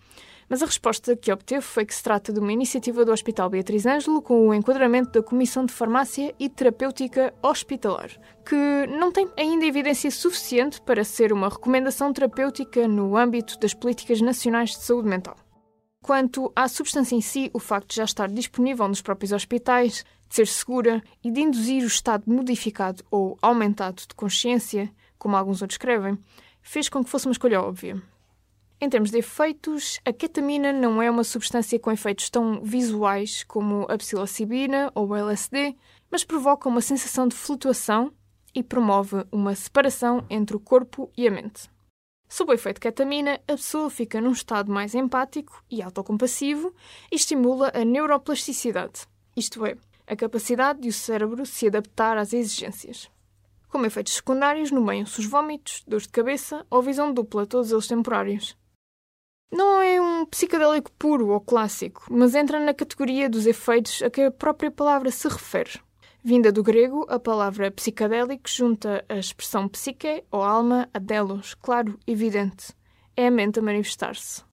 Mas 0.48 0.62
a 0.62 0.66
resposta 0.66 1.16
que 1.16 1.32
obteve 1.32 1.60
foi 1.60 1.84
que 1.84 1.92
se 1.92 2.00
trata 2.00 2.32
de 2.32 2.38
uma 2.38 2.52
iniciativa 2.52 3.04
do 3.04 3.10
Hospital 3.10 3.50
Beatriz 3.50 3.86
Ângelo 3.86 4.22
com 4.22 4.46
o 4.46 4.54
enquadramento 4.54 5.10
da 5.10 5.20
Comissão 5.20 5.66
de 5.66 5.72
Farmácia 5.72 6.32
e 6.38 6.48
Terapêutica 6.48 7.34
Hospitalar, 7.42 8.10
que 8.46 8.86
não 8.86 9.10
tem 9.10 9.28
ainda 9.36 9.66
evidência 9.66 10.12
suficiente 10.12 10.80
para 10.80 11.02
ser 11.02 11.32
uma 11.32 11.48
recomendação 11.48 12.12
terapêutica 12.12 12.86
no 12.86 13.16
âmbito 13.16 13.58
das 13.58 13.74
políticas 13.74 14.20
nacionais 14.20 14.70
de 14.70 14.84
saúde 14.84 15.08
mental. 15.08 15.36
Quanto 16.02 16.50
à 16.56 16.66
substância 16.66 17.14
em 17.14 17.20
si, 17.20 17.50
o 17.52 17.58
facto 17.58 17.90
de 17.90 17.96
já 17.96 18.04
estar 18.04 18.28
disponível 18.28 18.88
nos 18.88 19.02
próprios 19.02 19.32
hospitais 19.32 20.04
de 20.28 20.34
ser 20.34 20.46
segura 20.46 21.02
e 21.22 21.30
de 21.30 21.40
induzir 21.40 21.82
o 21.82 21.86
estado 21.86 22.24
modificado 22.26 23.04
ou 23.10 23.38
aumentado 23.42 24.02
de 24.08 24.14
consciência, 24.14 24.90
como 25.18 25.36
alguns 25.36 25.60
outros 25.60 25.74
escrevem, 25.74 26.18
fez 26.62 26.88
com 26.88 27.04
que 27.04 27.10
fosse 27.10 27.26
uma 27.26 27.32
escolha 27.32 27.60
óbvia. 27.60 28.00
Em 28.80 28.88
termos 28.88 29.10
de 29.10 29.18
efeitos, 29.18 30.00
a 30.06 30.12
ketamina 30.12 30.72
não 30.72 31.02
é 31.02 31.10
uma 31.10 31.22
substância 31.22 31.78
com 31.78 31.92
efeitos 31.92 32.30
tão 32.30 32.62
visuais 32.62 33.44
como 33.44 33.86
a 33.90 33.98
psilocibina 33.98 34.90
ou 34.94 35.08
o 35.08 35.14
LSD, 35.14 35.76
mas 36.10 36.24
provoca 36.24 36.66
uma 36.66 36.80
sensação 36.80 37.28
de 37.28 37.36
flutuação 37.36 38.10
e 38.54 38.62
promove 38.62 39.26
uma 39.30 39.54
separação 39.54 40.24
entre 40.30 40.56
o 40.56 40.60
corpo 40.60 41.12
e 41.14 41.28
a 41.28 41.30
mente. 41.30 41.68
Sob 42.32 42.52
o 42.52 42.54
efeito 42.54 42.80
ketamina, 42.80 43.40
a 43.48 43.56
pessoa 43.56 43.90
fica 43.90 44.20
num 44.20 44.30
estado 44.30 44.70
mais 44.70 44.94
empático 44.94 45.64
e 45.68 45.82
autocompassivo 45.82 46.72
e 47.10 47.16
estimula 47.16 47.72
a 47.74 47.84
neuroplasticidade, 47.84 49.08
isto 49.36 49.66
é, 49.66 49.76
a 50.06 50.14
capacidade 50.14 50.80
de 50.80 50.90
o 50.90 50.92
cérebro 50.92 51.44
se 51.44 51.66
adaptar 51.66 52.16
às 52.16 52.32
exigências. 52.32 53.10
Como 53.68 53.84
efeitos 53.84 54.14
secundários, 54.14 54.70
nomeiam-se 54.70 55.18
os 55.18 55.26
vômitos, 55.26 55.82
dores 55.88 56.06
de 56.06 56.12
cabeça 56.12 56.64
ou 56.70 56.80
visão 56.80 57.12
dupla, 57.12 57.46
todos 57.46 57.72
eles 57.72 57.88
temporários. 57.88 58.56
Não 59.52 59.82
é 59.82 60.00
um 60.00 60.24
psicodélico 60.26 60.92
puro 60.92 61.30
ou 61.30 61.40
clássico, 61.40 62.06
mas 62.08 62.36
entra 62.36 62.60
na 62.60 62.72
categoria 62.72 63.28
dos 63.28 63.44
efeitos 63.44 64.02
a 64.02 64.08
que 64.08 64.22
a 64.22 64.30
própria 64.30 64.70
palavra 64.70 65.10
se 65.10 65.26
refere. 65.26 65.80
Vinda 66.22 66.52
do 66.52 66.62
grego, 66.62 67.06
a 67.08 67.18
palavra 67.18 67.70
psicadélico 67.70 68.46
junta 68.46 69.02
a 69.08 69.16
expressão 69.16 69.66
psique 69.66 70.22
ou 70.30 70.42
alma 70.42 70.86
a 70.92 70.98
delos, 70.98 71.54
claro, 71.54 71.98
evidente. 72.06 72.74
É 73.16 73.28
a 73.28 73.30
mente 73.30 73.58
a 73.58 73.62
manifestar-se. 73.62 74.44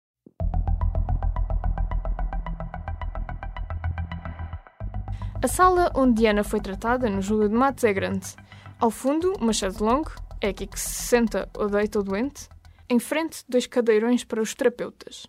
A 5.43 5.47
sala 5.49 5.91
onde 5.93 6.21
Diana 6.21 6.41
foi 6.41 6.61
tratada, 6.61 7.09
no 7.09 7.21
Júlio 7.21 7.49
de 7.49 7.55
Matos, 7.55 7.83
é 7.83 7.91
grande. 7.91 8.33
Ao 8.79 8.89
fundo, 8.89 9.33
uma 9.33 9.51
chaise 9.51 9.83
longue, 9.83 10.11
é 10.39 10.47
aqui 10.47 10.67
que 10.67 10.79
se 10.79 10.89
senta 10.89 11.49
ou 11.53 11.69
deita 11.69 11.99
o 11.99 12.03
doente, 12.03 12.47
em 12.89 12.97
frente 12.97 13.43
dois 13.47 13.67
cadeirões 13.67 14.23
para 14.23 14.41
os 14.41 14.55
terapeutas. 14.55 15.27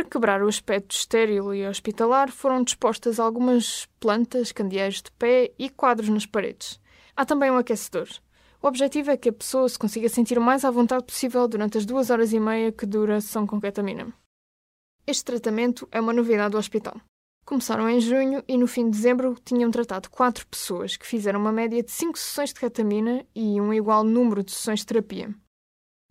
Para 0.00 0.08
quebrar 0.08 0.42
o 0.42 0.48
aspecto 0.48 0.96
estéril 0.96 1.52
e 1.52 1.68
hospitalar, 1.68 2.32
foram 2.32 2.64
dispostas 2.64 3.20
algumas 3.20 3.86
plantas, 4.00 4.50
candeeiros 4.50 5.02
de 5.02 5.10
pé 5.12 5.52
e 5.58 5.68
quadros 5.68 6.08
nas 6.08 6.24
paredes. 6.24 6.80
Há 7.14 7.26
também 7.26 7.50
um 7.50 7.58
aquecedor. 7.58 8.08
O 8.62 8.66
objetivo 8.66 9.10
é 9.10 9.18
que 9.18 9.28
a 9.28 9.32
pessoa 9.32 9.68
se 9.68 9.78
consiga 9.78 10.08
sentir 10.08 10.38
o 10.38 10.40
mais 10.40 10.64
à 10.64 10.70
vontade 10.70 11.04
possível 11.04 11.46
durante 11.46 11.76
as 11.76 11.84
duas 11.84 12.08
horas 12.08 12.32
e 12.32 12.40
meia 12.40 12.72
que 12.72 12.86
dura 12.86 13.16
a 13.16 13.20
sessão 13.20 13.46
com 13.46 13.60
ketamina. 13.60 14.10
Este 15.06 15.22
tratamento 15.22 15.86
é 15.92 16.00
uma 16.00 16.14
novidade 16.14 16.52
do 16.52 16.58
hospital. 16.58 16.98
Começaram 17.44 17.86
em 17.86 18.00
junho 18.00 18.42
e 18.48 18.56
no 18.56 18.66
fim 18.66 18.86
de 18.86 18.92
dezembro 18.92 19.36
tinham 19.44 19.70
tratado 19.70 20.08
quatro 20.08 20.46
pessoas 20.46 20.96
que 20.96 21.06
fizeram 21.06 21.38
uma 21.38 21.52
média 21.52 21.82
de 21.82 21.92
cinco 21.92 22.18
sessões 22.18 22.54
de 22.54 22.60
ketamina 22.60 23.26
e 23.34 23.60
um 23.60 23.70
igual 23.70 24.02
número 24.02 24.42
de 24.42 24.52
sessões 24.52 24.80
de 24.80 24.86
terapia. 24.86 25.28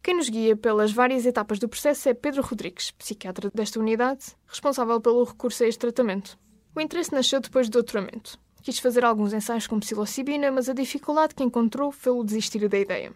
Quem 0.02 0.16
nos 0.16 0.30
guia 0.30 0.56
pelas 0.56 0.94
várias 0.94 1.26
etapas 1.26 1.60
do 1.60 1.68
processo 1.68 2.08
é 2.08 2.14
Pedro 2.14 2.42
Rodrigues, 2.42 2.92
psiquiatra 2.92 3.52
desta 3.54 3.80
unidade, 3.80 4.28
responsável 4.48 5.00
pelo 5.02 5.26
recurso 5.26 5.64
a 5.64 5.68
este 5.68 5.80
tratamento. 5.80 6.40
O 6.74 6.80
interesse 6.80 7.14
nasceu 7.14 7.42
depois 7.42 7.68
do 7.68 7.74
doutoramento. 7.74 8.40
Quis 8.64 8.80
fazer 8.80 9.04
alguns 9.04 9.34
ensaios 9.34 9.68
com 9.68 9.80
psilocibina, 9.80 10.52
mas 10.52 10.70
a 10.70 10.74
dificuldade 10.74 11.36
que 11.36 11.44
encontrou 11.44 11.92
fez-o 11.92 12.24
desistir 12.24 12.68
da 12.70 12.78
ideia. 12.78 13.14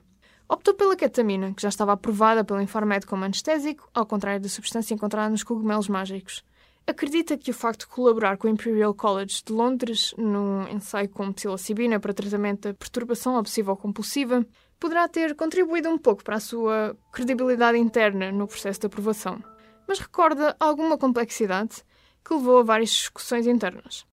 Optou 0.48 0.74
pela 0.74 0.96
ketamina, 0.96 1.54
que 1.54 1.62
já 1.62 1.70
estava 1.70 1.94
aprovada 1.94 2.44
pelo 2.44 2.62
Infarmed 2.62 3.06
como 3.06 3.24
anestésico, 3.24 3.90
ao 3.94 4.06
contrário 4.06 4.42
da 4.42 4.50
substância 4.50 4.94
encontrada 4.94 5.30
nos 5.30 5.44
cogumelos 5.44 5.88
mágicos. 5.88 6.44
Acredita 6.86 7.38
que 7.38 7.50
o 7.50 7.54
facto 7.54 7.82
de 7.82 7.88
colaborar 7.88 8.38
com 8.38 8.48
o 8.48 8.50
Imperial 8.50 8.94
College 8.94 9.42
de 9.46 9.54
Londres 9.54 10.13
num 10.18 10.68
ensaio 10.68 11.08
com 11.08 11.32
psilocibina 11.32 11.98
para 11.98 12.13
tratamento 12.13 12.68
da 12.68 12.74
perturbação 12.74 13.38
obsessiva-compulsiva 13.38 14.46
poderá 14.84 15.08
ter 15.08 15.34
contribuído 15.34 15.88
um 15.88 15.98
pouco 15.98 16.25
para 16.25 16.36
a 16.36 16.42
sua 16.42 16.98
credibilidade 17.13 17.78
interna 17.78 18.34
no 18.34 18.46
processo 18.46 18.82
de 18.82 18.88
aprovação, 18.88 19.42
mas 19.88 19.98
recorda 19.98 20.58
alguma 20.60 20.98
complexidade 20.98 21.86
que 22.22 22.34
levou 22.34 22.60
a 22.60 22.63
várias 22.63 22.90
discussões 22.90 23.48
internas. 23.48 24.06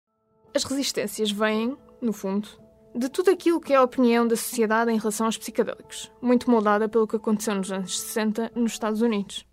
As 0.54 0.62
resistências 0.62 1.32
vêm, 1.32 1.76
no 2.00 2.12
fundo, 2.12 2.48
de 2.94 3.08
tudo 3.08 3.32
aquilo 3.32 3.60
que 3.60 3.72
é 3.72 3.76
a 3.76 3.82
opinião 3.82 4.28
da 4.28 4.36
sociedade 4.36 4.92
em 4.92 4.96
relação 4.96 5.26
aos 5.26 5.36
psicadélicos, 5.36 6.12
muito 6.22 6.48
moldada 6.48 6.88
pelo 6.88 7.08
que 7.08 7.16
aconteceu 7.16 7.56
nos 7.56 7.72
anos 7.72 7.98
60 7.98 8.52
nos 8.54 8.70
Estados 8.70 9.02
Unidos. 9.02 9.44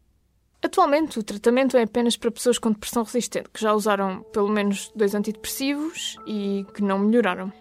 Atualmente, 0.62 1.18
o 1.18 1.24
tratamento 1.24 1.78
é 1.78 1.82
apenas 1.82 2.16
para 2.16 2.30
pessoas 2.30 2.60
com 2.60 2.72
depressão 2.72 3.02
resistente, 3.02 3.50
que 3.52 3.60
já 3.60 3.74
usaram 3.74 4.22
pelo 4.32 4.50
menos 4.50 4.92
dois 4.96 5.16
antidepressivos 5.16 6.16
e 6.28 6.64
que 6.76 6.84
não 6.84 7.00
melhoraram. 7.00 7.52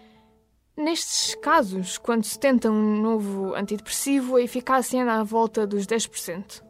Nestes 0.77 1.33
casos, 1.33 1.97
quando 1.97 2.23
se 2.23 2.37
tenta 2.37 2.69
um 2.69 3.01
novo 3.01 3.55
antidepressivo, 3.55 4.35
a 4.35 4.43
eficácia 4.43 5.01
anda 5.01 5.15
à 5.15 5.23
volta 5.23 5.65
dos 5.65 5.87
10%. 5.87 6.61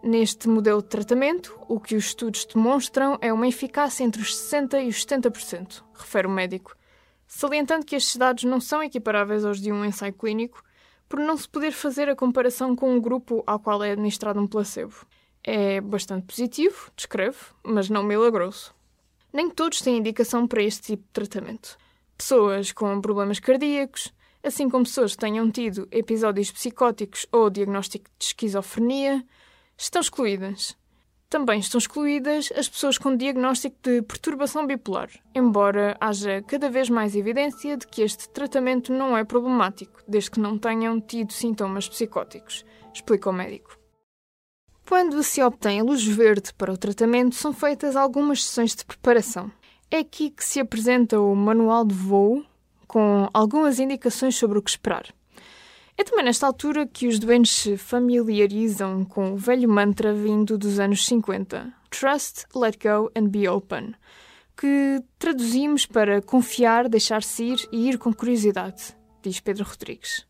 Neste 0.00 0.48
modelo 0.48 0.80
de 0.80 0.88
tratamento, 0.88 1.58
o 1.66 1.80
que 1.80 1.96
os 1.96 2.04
estudos 2.04 2.44
demonstram 2.44 3.18
é 3.20 3.32
uma 3.32 3.48
eficácia 3.48 4.04
entre 4.04 4.22
os 4.22 4.32
60% 4.32 4.84
e 4.84 4.86
os 4.86 5.04
70%, 5.04 5.82
refere 5.92 6.28
o 6.28 6.30
médico, 6.30 6.76
salientando 7.26 7.84
que 7.84 7.96
estes 7.96 8.16
dados 8.16 8.44
não 8.44 8.60
são 8.60 8.80
equiparáveis 8.80 9.44
aos 9.44 9.60
de 9.60 9.72
um 9.72 9.84
ensaio 9.84 10.12
clínico, 10.12 10.62
por 11.08 11.18
não 11.18 11.36
se 11.36 11.48
poder 11.48 11.72
fazer 11.72 12.08
a 12.08 12.14
comparação 12.14 12.76
com 12.76 12.94
um 12.94 13.00
grupo 13.00 13.42
ao 13.44 13.58
qual 13.58 13.82
é 13.82 13.90
administrado 13.90 14.40
um 14.40 14.46
placebo. 14.46 14.94
É 15.42 15.80
bastante 15.80 16.26
positivo, 16.26 16.92
descreve, 16.94 17.38
mas 17.64 17.90
não 17.90 18.04
milagroso. 18.04 18.72
Nem 19.32 19.50
todos 19.50 19.80
têm 19.80 19.98
indicação 19.98 20.46
para 20.46 20.62
este 20.62 20.82
tipo 20.82 21.02
de 21.02 21.10
tratamento 21.12 21.76
pessoas 22.18 22.72
com 22.72 23.00
problemas 23.00 23.38
cardíacos, 23.38 24.12
assim 24.42 24.68
como 24.68 24.84
pessoas 24.84 25.12
que 25.12 25.18
tenham 25.18 25.50
tido 25.50 25.86
episódios 25.90 26.50
psicóticos 26.50 27.26
ou 27.30 27.48
diagnóstico 27.48 28.10
de 28.18 28.24
esquizofrenia, 28.24 29.24
estão 29.76 30.00
excluídas. 30.00 30.76
Também 31.30 31.60
estão 31.60 31.78
excluídas 31.78 32.50
as 32.56 32.68
pessoas 32.68 32.96
com 32.96 33.14
diagnóstico 33.14 33.76
de 33.82 34.02
perturbação 34.02 34.66
bipolar, 34.66 35.10
embora 35.34 35.96
haja 36.00 36.42
cada 36.42 36.70
vez 36.70 36.88
mais 36.88 37.14
evidência 37.14 37.76
de 37.76 37.86
que 37.86 38.02
este 38.02 38.28
tratamento 38.30 38.92
não 38.92 39.16
é 39.16 39.22
problemático, 39.24 40.02
desde 40.08 40.30
que 40.30 40.40
não 40.40 40.58
tenham 40.58 41.00
tido 41.00 41.32
sintomas 41.32 41.88
psicóticos, 41.88 42.64
explica 42.92 43.28
o 43.28 43.32
médico. 43.32 43.78
Quando 44.88 45.22
se 45.22 45.42
obtém 45.42 45.80
a 45.80 45.84
luz 45.84 46.02
verde 46.02 46.54
para 46.54 46.72
o 46.72 46.78
tratamento, 46.78 47.34
são 47.34 47.52
feitas 47.52 47.94
algumas 47.94 48.42
sessões 48.42 48.74
de 48.74 48.86
preparação. 48.86 49.52
É 49.90 50.00
aqui 50.00 50.28
que 50.28 50.44
se 50.44 50.60
apresenta 50.60 51.18
o 51.18 51.34
manual 51.34 51.82
de 51.82 51.94
voo 51.94 52.44
com 52.86 53.26
algumas 53.32 53.78
indicações 53.78 54.36
sobre 54.36 54.58
o 54.58 54.62
que 54.62 54.68
esperar. 54.68 55.06
É 55.96 56.04
também 56.04 56.26
nesta 56.26 56.46
altura 56.46 56.86
que 56.86 57.08
os 57.08 57.18
doentes 57.18 57.52
se 57.52 57.76
familiarizam 57.78 59.04
com 59.04 59.32
o 59.32 59.36
velho 59.36 59.68
mantra 59.68 60.12
vindo 60.12 60.58
dos 60.58 60.78
anos 60.78 61.06
50, 61.06 61.72
Trust, 61.90 62.44
Let 62.54 62.76
Go 62.80 63.10
and 63.16 63.28
Be 63.28 63.48
Open, 63.48 63.94
que 64.54 65.02
traduzimos 65.18 65.86
para 65.86 66.20
confiar, 66.20 66.88
deixar-se 66.88 67.44
ir 67.44 67.68
e 67.72 67.88
ir 67.88 67.98
com 67.98 68.12
curiosidade, 68.12 68.94
diz 69.22 69.40
Pedro 69.40 69.64
Rodrigues. 69.64 70.27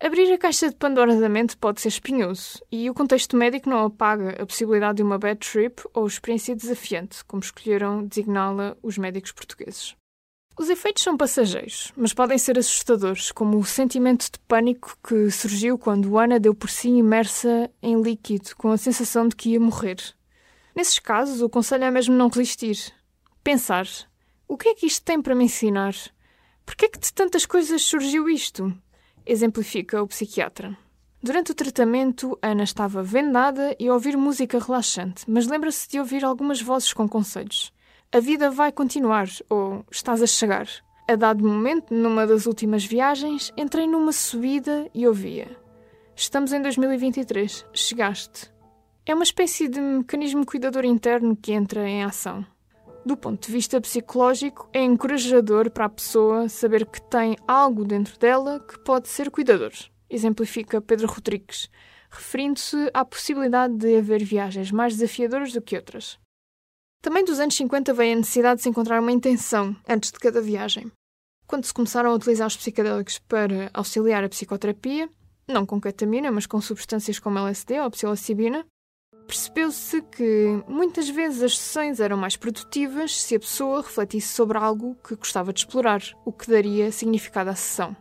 Abrir 0.00 0.32
a 0.32 0.38
caixa 0.38 0.68
de 0.68 0.76
Pandora 0.76 1.18
da 1.18 1.28
mente 1.28 1.56
pode 1.56 1.80
ser 1.80 1.88
espinhoso, 1.88 2.60
e 2.70 2.90
o 2.90 2.94
contexto 2.94 3.36
médico 3.36 3.70
não 3.70 3.86
apaga 3.86 4.42
a 4.42 4.44
possibilidade 4.44 4.96
de 4.96 5.02
uma 5.02 5.18
bad 5.18 5.38
trip 5.38 5.82
ou 5.94 6.06
experiência 6.06 6.54
desafiante, 6.54 7.24
como 7.24 7.42
escolheram 7.42 8.04
designá-la 8.04 8.76
os 8.82 8.98
médicos 8.98 9.32
portugueses. 9.32 9.96
Os 10.56 10.68
efeitos 10.68 11.02
são 11.02 11.16
passageiros, 11.16 11.92
mas 11.96 12.12
podem 12.12 12.38
ser 12.38 12.58
assustadores, 12.58 13.32
como 13.32 13.58
o 13.58 13.64
sentimento 13.64 14.30
de 14.30 14.38
pânico 14.46 14.96
que 15.02 15.30
surgiu 15.30 15.78
quando 15.78 16.18
Ana 16.18 16.38
deu 16.38 16.54
por 16.54 16.70
si 16.70 16.88
imersa 16.88 17.70
em 17.82 18.00
líquido, 18.00 18.54
com 18.56 18.70
a 18.70 18.76
sensação 18.76 19.26
de 19.26 19.34
que 19.34 19.50
ia 19.50 19.60
morrer. 19.60 19.96
Nesses 20.74 20.98
casos, 20.98 21.40
o 21.40 21.48
conselho 21.48 21.84
é 21.84 21.90
mesmo 21.90 22.14
não 22.14 22.28
resistir. 22.28 22.92
Pensar: 23.42 23.86
o 24.46 24.56
que 24.56 24.68
é 24.68 24.74
que 24.74 24.86
isto 24.86 25.04
tem 25.04 25.20
para 25.20 25.34
me 25.34 25.44
ensinar? 25.44 25.94
Por 26.64 26.76
que 26.76 26.86
é 26.86 26.88
que 26.88 26.98
de 26.98 27.12
tantas 27.12 27.46
coisas 27.46 27.82
surgiu 27.82 28.28
isto? 28.28 28.72
Exemplifica 29.26 30.02
o 30.02 30.06
psiquiatra. 30.06 30.76
Durante 31.22 31.52
o 31.52 31.54
tratamento, 31.54 32.38
Ana 32.42 32.64
estava 32.64 33.02
vendada 33.02 33.74
e 33.80 33.88
a 33.88 33.94
ouvir 33.94 34.16
música 34.16 34.58
relaxante, 34.58 35.24
mas 35.26 35.46
lembra-se 35.46 35.88
de 35.88 35.98
ouvir 35.98 36.24
algumas 36.24 36.60
vozes 36.60 36.92
com 36.92 37.08
conselhos. 37.08 37.72
A 38.12 38.20
vida 38.20 38.50
vai 38.50 38.70
continuar, 38.70 39.28
ou 39.48 39.84
estás 39.90 40.22
a 40.22 40.26
chegar. 40.26 40.68
A 41.08 41.16
dado 41.16 41.46
momento, 41.46 41.92
numa 41.92 42.26
das 42.26 42.46
últimas 42.46 42.84
viagens, 42.84 43.50
entrei 43.56 43.86
numa 43.86 44.12
subida 44.12 44.88
e 44.94 45.06
ouvia. 45.06 45.56
Estamos 46.14 46.52
em 46.52 46.62
2023, 46.62 47.66
chegaste. 47.72 48.52
É 49.06 49.14
uma 49.14 49.24
espécie 49.24 49.66
de 49.66 49.80
mecanismo 49.80 50.46
cuidador 50.46 50.84
interno 50.84 51.36
que 51.36 51.52
entra 51.52 51.88
em 51.88 52.04
ação. 52.04 52.46
Do 53.06 53.18
ponto 53.18 53.46
de 53.46 53.52
vista 53.52 53.78
psicológico, 53.82 54.66
é 54.72 54.82
encorajador 54.82 55.70
para 55.70 55.84
a 55.84 55.90
pessoa 55.90 56.48
saber 56.48 56.86
que 56.86 57.02
tem 57.02 57.36
algo 57.46 57.84
dentro 57.84 58.18
dela 58.18 58.60
que 58.60 58.78
pode 58.78 59.08
ser 59.08 59.30
cuidador, 59.30 59.72
exemplifica 60.08 60.80
Pedro 60.80 61.06
Rodrigues, 61.06 61.68
referindo-se 62.08 62.90
à 62.94 63.04
possibilidade 63.04 63.76
de 63.76 63.98
haver 63.98 64.24
viagens 64.24 64.70
mais 64.70 64.94
desafiadoras 64.94 65.52
do 65.52 65.60
que 65.60 65.76
outras. 65.76 66.18
Também 67.02 67.22
dos 67.22 67.38
anos 67.38 67.54
50 67.56 67.92
veio 67.92 68.14
a 68.14 68.16
necessidade 68.16 68.56
de 68.56 68.62
se 68.62 68.70
encontrar 68.70 69.02
uma 69.02 69.12
intenção 69.12 69.76
antes 69.86 70.10
de 70.10 70.18
cada 70.18 70.40
viagem. 70.40 70.90
Quando 71.46 71.66
se 71.66 71.74
começaram 71.74 72.10
a 72.10 72.14
utilizar 72.14 72.46
os 72.46 72.56
psicodélicos 72.56 73.18
para 73.18 73.70
auxiliar 73.74 74.24
a 74.24 74.30
psicoterapia, 74.30 75.10
não 75.46 75.66
com 75.66 75.78
ketamina, 75.78 76.32
mas 76.32 76.46
com 76.46 76.58
substâncias 76.58 77.18
como 77.18 77.38
LSD 77.38 77.80
ou 77.80 77.90
psilocibina, 77.90 78.64
Percebeu-se 79.26 80.02
que 80.02 80.62
muitas 80.68 81.08
vezes 81.08 81.42
as 81.42 81.58
sessões 81.58 81.98
eram 81.98 82.16
mais 82.16 82.36
produtivas 82.36 83.22
se 83.22 83.34
a 83.34 83.40
pessoa 83.40 83.82
refletisse 83.82 84.28
sobre 84.28 84.58
algo 84.58 84.96
que 85.06 85.16
gostava 85.16 85.52
de 85.52 85.60
explorar, 85.60 86.02
o 86.24 86.32
que 86.32 86.48
daria 86.48 86.92
significado 86.92 87.50
à 87.50 87.54
sessão. 87.54 87.96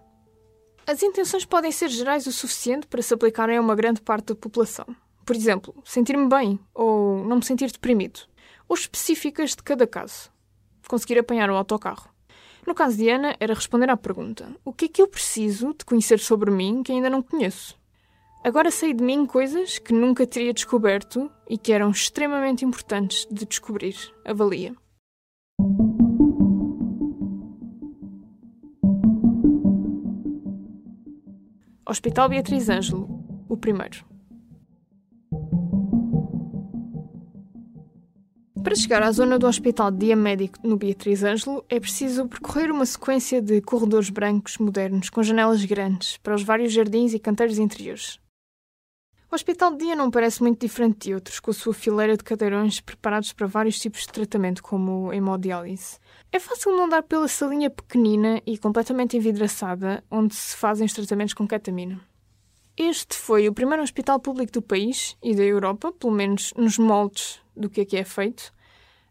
As 0.86 1.02
intenções 1.02 1.46
podem 1.46 1.72
ser 1.72 1.88
gerais 1.88 2.28
o 2.28 2.32
suficiente 2.32 2.88
para 2.88 3.02
se 3.02 3.14
aplicarem 3.14 3.58
a 3.58 3.62
uma 3.62 3.76
grande 3.76 4.02
parte 4.02 4.28
da 4.28 4.36
população. 4.36 4.86
Por 5.26 5.36
exemplo, 5.36 5.74
sentir-me 5.86 6.28
bem 6.28 6.60
ou 6.74 7.24
não 7.24 7.38
me 7.38 7.46
sentir 7.46 7.72
deprimido. 7.72 8.20
Ou 8.68 8.76
específicas 8.76 9.52
de 9.52 9.64
cada 9.64 9.88
caso. 9.88 10.30
Conseguir 10.88 11.18
apanhar 11.18 11.50
o 11.50 11.56
autocarro. 11.56 12.10
No 12.68 12.76
caso 12.76 12.98
de 12.98 13.10
Ana, 13.10 13.36
era 13.40 13.54
responder 13.54 13.90
à 13.90 13.96
pergunta: 13.96 14.54
o 14.66 14.74
que 14.74 14.86
é 14.86 14.88
que 14.90 15.02
eu 15.02 15.08
preciso 15.08 15.74
de 15.74 15.86
conhecer 15.86 16.20
sobre 16.20 16.52
mim 16.52 16.84
que 16.84 16.92
ainda 16.92 17.10
não 17.10 17.22
conheço? 17.22 17.82
Agora 18.46 18.70
sei 18.70 18.94
de 18.94 19.02
mim 19.02 19.26
coisas 19.26 19.80
que 19.80 19.94
nunca 19.94 20.28
teria 20.28 20.54
descoberto 20.54 21.32
e 21.50 21.58
que 21.58 21.72
eram 21.72 21.90
extremamente 21.92 22.66
importantes 22.66 23.26
de 23.32 23.46
descobrir. 23.46 23.96
Avalia. 24.26 24.76
Hospital 31.88 32.28
Beatriz 32.28 32.68
Ângelo, 32.68 33.08
o 33.48 33.56
primeiro. 33.56 34.06
Para 38.62 38.76
chegar 38.76 39.04
à 39.04 39.12
zona 39.12 39.40
do 39.40 39.48
Hospital 39.48 39.90
de 39.90 40.00
Dia 40.00 40.16
Médico 40.18 40.60
no 40.68 40.76
Beatriz 40.76 41.24
Ângelo, 41.24 41.64
é 41.70 41.80
preciso 41.80 42.28
percorrer 42.28 42.72
uma 42.72 42.86
sequência 42.86 43.42
de 43.42 43.62
corredores 43.62 44.10
brancos 44.10 44.58
modernos 44.58 45.10
com 45.10 45.24
janelas 45.24 45.64
grandes 45.64 46.18
para 46.18 46.36
os 46.36 46.44
vários 46.44 46.74
jardins 46.74 47.14
e 47.14 47.20
canteiros 47.20 47.58
interiores. 47.58 48.23
O 49.34 49.36
Hospital 49.36 49.72
de 49.72 49.86
Dia 49.86 49.96
não 49.96 50.12
parece 50.12 50.44
muito 50.44 50.62
diferente 50.62 51.08
de 51.08 51.16
outros, 51.16 51.40
com 51.40 51.50
a 51.50 51.54
sua 51.56 51.74
fileira 51.74 52.16
de 52.16 52.24
cadeirões 52.24 52.80
preparados 52.80 53.34
para 53.34 53.48
vários 53.48 53.80
tipos 53.80 54.02
de 54.02 54.10
tratamento, 54.10 54.62
como 54.62 55.12
hemodiálise. 55.12 55.98
É 56.32 56.40
fácil 56.40 56.78
não 56.78 56.88
dar 56.88 57.02
pela 57.02 57.28
salinha 57.28 57.68
pequenina 57.68 58.44
e 58.46 58.60
completamente 58.60 59.18
envidraçada 59.18 60.04
onde 60.12 60.36
se 60.36 60.56
fazem 60.56 60.86
os 60.86 60.94
tratamentos 60.94 61.34
com 61.34 61.48
ketamina. 61.48 62.00
Este 62.78 63.16
foi 63.18 63.50
o 63.50 63.54
primeiro 63.56 63.82
hospital 63.82 64.20
público 64.20 64.52
do 64.52 64.62
país 64.62 65.18
e 65.24 65.34
da 65.34 65.42
Europa, 65.42 65.92
pelo 65.92 66.14
menos 66.14 66.54
nos 66.56 66.78
moldes 66.78 67.42
do 67.58 67.72
que 67.72 67.82
aqui 67.82 67.98
é 67.98 68.04
feito, 68.04 68.54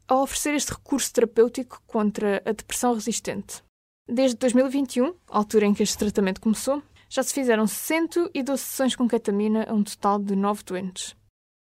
a 0.07 0.15
oferecer 0.15 0.55
este 0.55 0.71
recurso 0.71 1.13
terapêutico 1.13 1.83
contra 1.85 2.41
a 2.47 2.53
depressão 2.53 2.95
resistente. 2.95 3.61
Desde 4.09 4.37
2021, 4.37 5.15
altura 5.29 5.67
em 5.67 5.75
que 5.75 5.83
este 5.83 5.99
tratamento 5.99 6.41
começou, 6.41 6.81
já 7.13 7.23
se 7.23 7.35
fizeram 7.35 7.67
112 7.67 8.33
sessões 8.57 8.97
com 8.97 9.07
ketamina 9.07 9.67
a 9.69 9.75
um 9.75 9.85
total 9.85 10.19
de 10.19 10.35
9 10.35 10.63
doentes. 10.65 11.15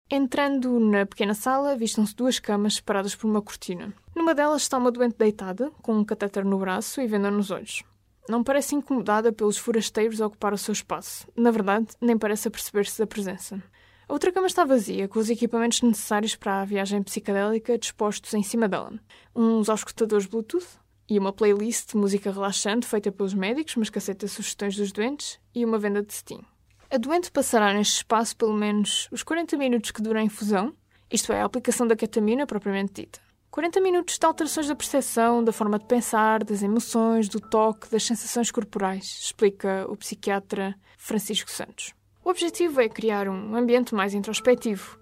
Entrando 0.07 0.79
na 0.79 1.03
pequena 1.03 1.33
sala, 1.33 1.75
vistam-se 1.75 2.15
duas 2.15 2.37
camas 2.37 2.75
separadas 2.75 3.15
por 3.15 3.27
uma 3.27 3.41
cortina. 3.41 3.91
Numa 4.15 4.35
delas 4.35 4.61
está 4.61 4.77
uma 4.77 4.91
doente 4.91 5.17
deitada, 5.17 5.71
com 5.81 5.95
um 5.97 6.05
catéter 6.05 6.45
no 6.45 6.59
braço 6.59 7.01
e 7.01 7.07
venda 7.07 7.31
nos 7.31 7.49
olhos. 7.49 7.81
Não 8.29 8.43
parece 8.43 8.75
incomodada 8.75 9.33
pelos 9.33 9.57
forasteiros 9.57 10.21
a 10.21 10.27
ocupar 10.27 10.53
o 10.53 10.57
seu 10.59 10.73
espaço. 10.73 11.27
Na 11.35 11.49
verdade, 11.49 11.87
nem 11.99 12.19
parece 12.19 12.47
aperceber-se 12.47 12.99
da 12.99 13.07
presença. 13.07 13.63
A 14.07 14.13
outra 14.13 14.31
cama 14.31 14.45
está 14.45 14.63
vazia, 14.63 15.07
com 15.07 15.17
os 15.17 15.29
equipamentos 15.29 15.81
necessários 15.81 16.35
para 16.35 16.61
a 16.61 16.65
viagem 16.65 17.01
psicadélica 17.01 17.79
dispostos 17.79 18.31
em 18.35 18.43
cima 18.43 18.67
dela. 18.67 18.93
Uns 19.35 19.69
auscultadores 19.69 20.27
Bluetooth 20.27 20.80
e 21.11 21.19
uma 21.19 21.33
playlist 21.33 21.91
de 21.91 21.97
música 21.97 22.31
relaxante 22.31 22.87
feita 22.87 23.11
pelos 23.11 23.33
médicos, 23.33 23.75
mas 23.75 23.89
que 23.89 23.97
aceita 23.97 24.29
sugestões 24.29 24.77
dos 24.77 24.93
doentes, 24.93 25.41
e 25.53 25.65
uma 25.65 25.77
venda 25.77 26.01
de 26.01 26.13
Steam. 26.13 26.39
A 26.89 26.97
doente 26.97 27.29
passará 27.29 27.73
neste 27.73 27.97
espaço 27.97 28.33
pelo 28.37 28.53
menos 28.53 29.09
os 29.11 29.21
40 29.21 29.57
minutos 29.57 29.91
que 29.91 30.01
dura 30.01 30.21
a 30.21 30.23
infusão, 30.23 30.73
isto 31.11 31.33
é, 31.33 31.41
a 31.41 31.45
aplicação 31.45 31.85
da 31.85 31.97
ketamina 31.97 32.47
propriamente 32.47 32.93
dita. 32.93 33.19
40 33.49 33.81
minutos 33.81 34.17
de 34.17 34.25
alterações 34.25 34.69
da 34.69 34.75
percepção, 34.75 35.43
da 35.43 35.51
forma 35.51 35.77
de 35.77 35.85
pensar, 35.85 36.45
das 36.45 36.63
emoções, 36.63 37.27
do 37.27 37.41
toque, 37.41 37.91
das 37.91 38.05
sensações 38.05 38.49
corporais, 38.49 39.03
explica 39.03 39.85
o 39.89 39.97
psiquiatra 39.97 40.73
Francisco 40.97 41.51
Santos. 41.51 41.93
O 42.23 42.29
objetivo 42.29 42.79
é 42.79 42.87
criar 42.87 43.27
um 43.27 43.53
ambiente 43.53 43.93
mais 43.93 44.13
introspectivo, 44.13 44.97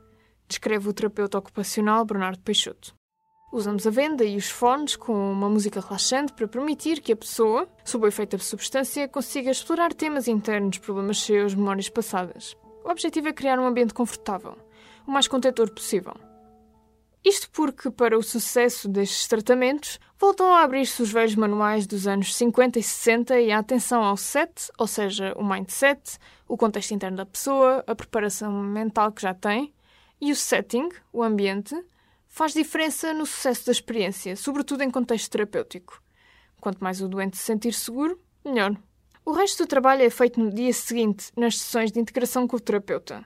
descreve 0.47 0.89
o 0.89 0.93
terapeuta 0.93 1.37
ocupacional 1.37 2.03
Bernardo 2.03 2.39
Peixoto. 2.39 2.97
Usamos 3.51 3.87
a 3.87 3.89
venda 3.89 4.23
e 4.23 4.37
os 4.37 4.49
fones 4.49 4.95
com 4.95 5.31
uma 5.31 5.49
música 5.49 5.81
relaxante 5.81 6.33
para 6.33 6.47
permitir 6.47 7.01
que 7.01 7.11
a 7.11 7.15
pessoa, 7.15 7.67
sob 7.83 8.05
o 8.05 8.07
efeito 8.07 8.37
da 8.37 8.43
substância, 8.43 9.07
consiga 9.07 9.49
explorar 9.49 9.91
temas 9.91 10.27
internos, 10.27 10.77
problemas 10.77 11.19
seus, 11.19 11.55
memórias 11.55 11.89
passadas. 11.89 12.55
O 12.85 12.91
objetivo 12.91 13.27
é 13.27 13.33
criar 13.33 13.59
um 13.59 13.65
ambiente 13.65 13.93
confortável, 13.93 14.55
o 15.07 15.11
mais 15.11 15.27
contentor 15.27 15.71
possível. 15.71 16.13
Isto 17.25 17.49
porque, 17.49 17.89
para 17.89 18.17
o 18.17 18.23
sucesso 18.23 18.87
destes 18.87 19.27
tratamentos, 19.27 19.99
voltam 20.17 20.53
a 20.53 20.61
abrir-se 20.61 21.01
os 21.01 21.11
velhos 21.11 21.35
manuais 21.35 21.87
dos 21.87 22.07
anos 22.07 22.35
50 22.35 22.77
e 22.77 22.83
60 22.83 23.39
e 23.41 23.51
a 23.51 23.57
atenção 23.57 24.03
ao 24.03 24.15
set, 24.15 24.71
ou 24.77 24.85
seja, 24.85 25.33
o 25.35 25.43
mindset, 25.43 26.19
o 26.47 26.55
contexto 26.55 26.93
interno 26.93 27.17
da 27.17 27.25
pessoa, 27.25 27.83
a 27.87 27.95
preparação 27.95 28.51
mental 28.51 29.11
que 29.11 29.23
já 29.23 29.33
tem, 29.33 29.73
e 30.21 30.31
o 30.31 30.35
setting, 30.35 30.89
o 31.11 31.23
ambiente, 31.23 31.75
faz 32.29 32.53
diferença 32.53 33.13
no 33.13 33.25
sucesso 33.25 33.65
da 33.65 33.71
experiência, 33.71 34.35
sobretudo 34.37 34.83
em 34.83 34.91
contexto 34.91 35.29
terapêutico. 35.29 36.01
Quanto 36.61 36.81
mais 36.81 37.01
o 37.01 37.09
doente 37.09 37.35
se 37.35 37.43
sentir 37.43 37.73
seguro, 37.73 38.17
melhor. 38.45 38.77
O 39.25 39.33
resto 39.33 39.63
do 39.63 39.67
trabalho 39.67 40.03
é 40.03 40.09
feito 40.09 40.39
no 40.39 40.49
dia 40.49 40.71
seguinte, 40.71 41.31
nas 41.35 41.57
sessões 41.57 41.91
de 41.91 41.99
integração 41.99 42.47
com 42.47 42.55
o 42.55 42.59
terapeuta. 42.59 43.25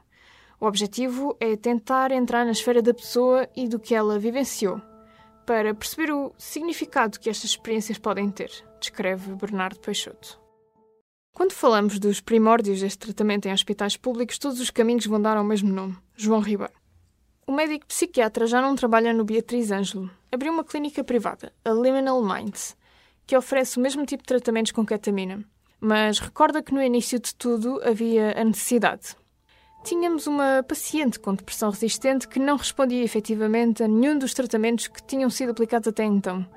O 0.60 0.66
objetivo 0.66 1.36
é 1.40 1.56
tentar 1.56 2.12
entrar 2.12 2.46
na 2.46 2.52
esfera 2.52 2.82
da 2.82 2.94
pessoa 2.94 3.48
e 3.56 3.68
do 3.68 3.80
que 3.80 3.94
ela 3.94 4.18
vivenciou, 4.18 4.82
para 5.46 5.74
perceber 5.74 6.12
o 6.12 6.34
significado 6.38 7.20
que 7.20 7.30
estas 7.30 7.52
experiências 7.52 7.98
podem 7.98 8.30
ter, 8.30 8.50
descreve 8.80 9.36
Bernardo 9.36 9.80
Peixoto. 9.80 10.42
Quando 11.34 11.52
falamos 11.52 12.00
dos 12.00 12.22
primórdios 12.22 12.80
deste 12.80 13.00
tratamento 13.00 13.48
em 13.48 13.54
hospitais 13.54 13.98
públicos, 13.98 14.38
todos 14.38 14.60
os 14.60 14.70
caminhos 14.70 15.06
vão 15.06 15.22
dar 15.22 15.36
ao 15.36 15.44
mesmo 15.44 15.70
nome, 15.74 15.98
João 16.16 16.40
Ribeiro. 16.40 16.83
O 17.46 17.52
médico 17.52 17.86
psiquiatra 17.86 18.48
já 18.48 18.62
não 18.62 18.76
trabalha 18.76 19.14
no 19.14 19.26
Beatriz 19.26 19.72
Ângelo. 19.72 20.10
Abriu 20.32 20.52
uma 20.52 20.64
clínica 20.64 21.04
privada, 21.04 21.52
a 21.64 21.72
Liminal 21.72 22.24
Minds, 22.24 22.76
que 23.28 23.38
oferece 23.38 23.78
o 23.78 23.82
mesmo 23.82 24.06
tipo 24.06 24.24
de 24.24 24.28
tratamentos 24.28 24.72
com 24.72 24.86
ketamina. 24.86 25.44
Mas 25.80 26.20
recorda 26.20 26.64
que 26.64 26.74
no 26.74 26.82
início 26.82 27.20
de 27.20 27.36
tudo 27.36 27.82
havia 27.84 28.40
a 28.40 28.44
necessidade, 28.44 29.16
Tínhamos 29.84 30.28
uma 30.28 30.64
paciente 30.66 31.20
com 31.20 31.36
depressão 31.36 31.70
resistente 31.70 32.26
que 32.30 32.40
não 32.40 32.56
respondia 32.56 33.04
efetivamente 33.04 33.84
a 33.84 33.88
nenhum 33.88 34.18
dos 34.18 34.34
tratamentos 34.34 34.88
que 34.88 35.04
tinham 35.04 35.30
sido 35.30 35.52
aplicados 35.52 35.90
até 35.90 36.06
então. 36.06 36.48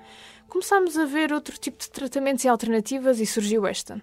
Começámos 0.49 0.97
a 0.97 1.05
ver 1.05 1.33
outro 1.33 1.59
tipo 1.59 1.77
de 1.77 1.91
tratamentos 1.91 2.45
e 2.45 2.49
alternativas 2.49 3.19
e 3.19 3.27
surgiu 3.27 3.67
esta. 3.67 4.01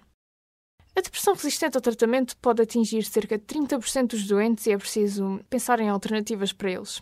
A 0.95 1.01
depressão 1.01 1.33
resistente 1.33 1.75
ao 1.75 1.81
tratamento 1.81 2.37
pode 2.37 2.61
atingir 2.61 3.03
cerca 3.03 3.37
de 3.37 3.43
30% 3.45 4.07
dos 4.07 4.27
doentes 4.27 4.67
e 4.67 4.71
é 4.71 4.77
preciso 4.77 5.39
pensar 5.49 5.79
em 5.79 5.89
alternativas 5.89 6.53
para 6.53 6.71
eles. 6.71 7.01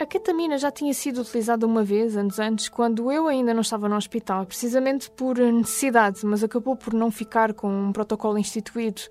A 0.00 0.04
ketamina 0.04 0.58
já 0.58 0.72
tinha 0.72 0.92
sido 0.92 1.20
utilizada 1.20 1.64
uma 1.64 1.84
vez, 1.84 2.16
anos 2.16 2.40
antes, 2.40 2.68
quando 2.68 3.12
eu 3.12 3.28
ainda 3.28 3.54
não 3.54 3.60
estava 3.60 3.88
no 3.88 3.94
hospital, 3.94 4.44
precisamente 4.44 5.08
por 5.08 5.38
necessidade, 5.38 6.26
mas 6.26 6.42
acabou 6.42 6.76
por 6.76 6.92
não 6.92 7.12
ficar 7.12 7.54
com 7.54 7.68
um 7.68 7.92
protocolo 7.92 8.36
instituído, 8.36 9.02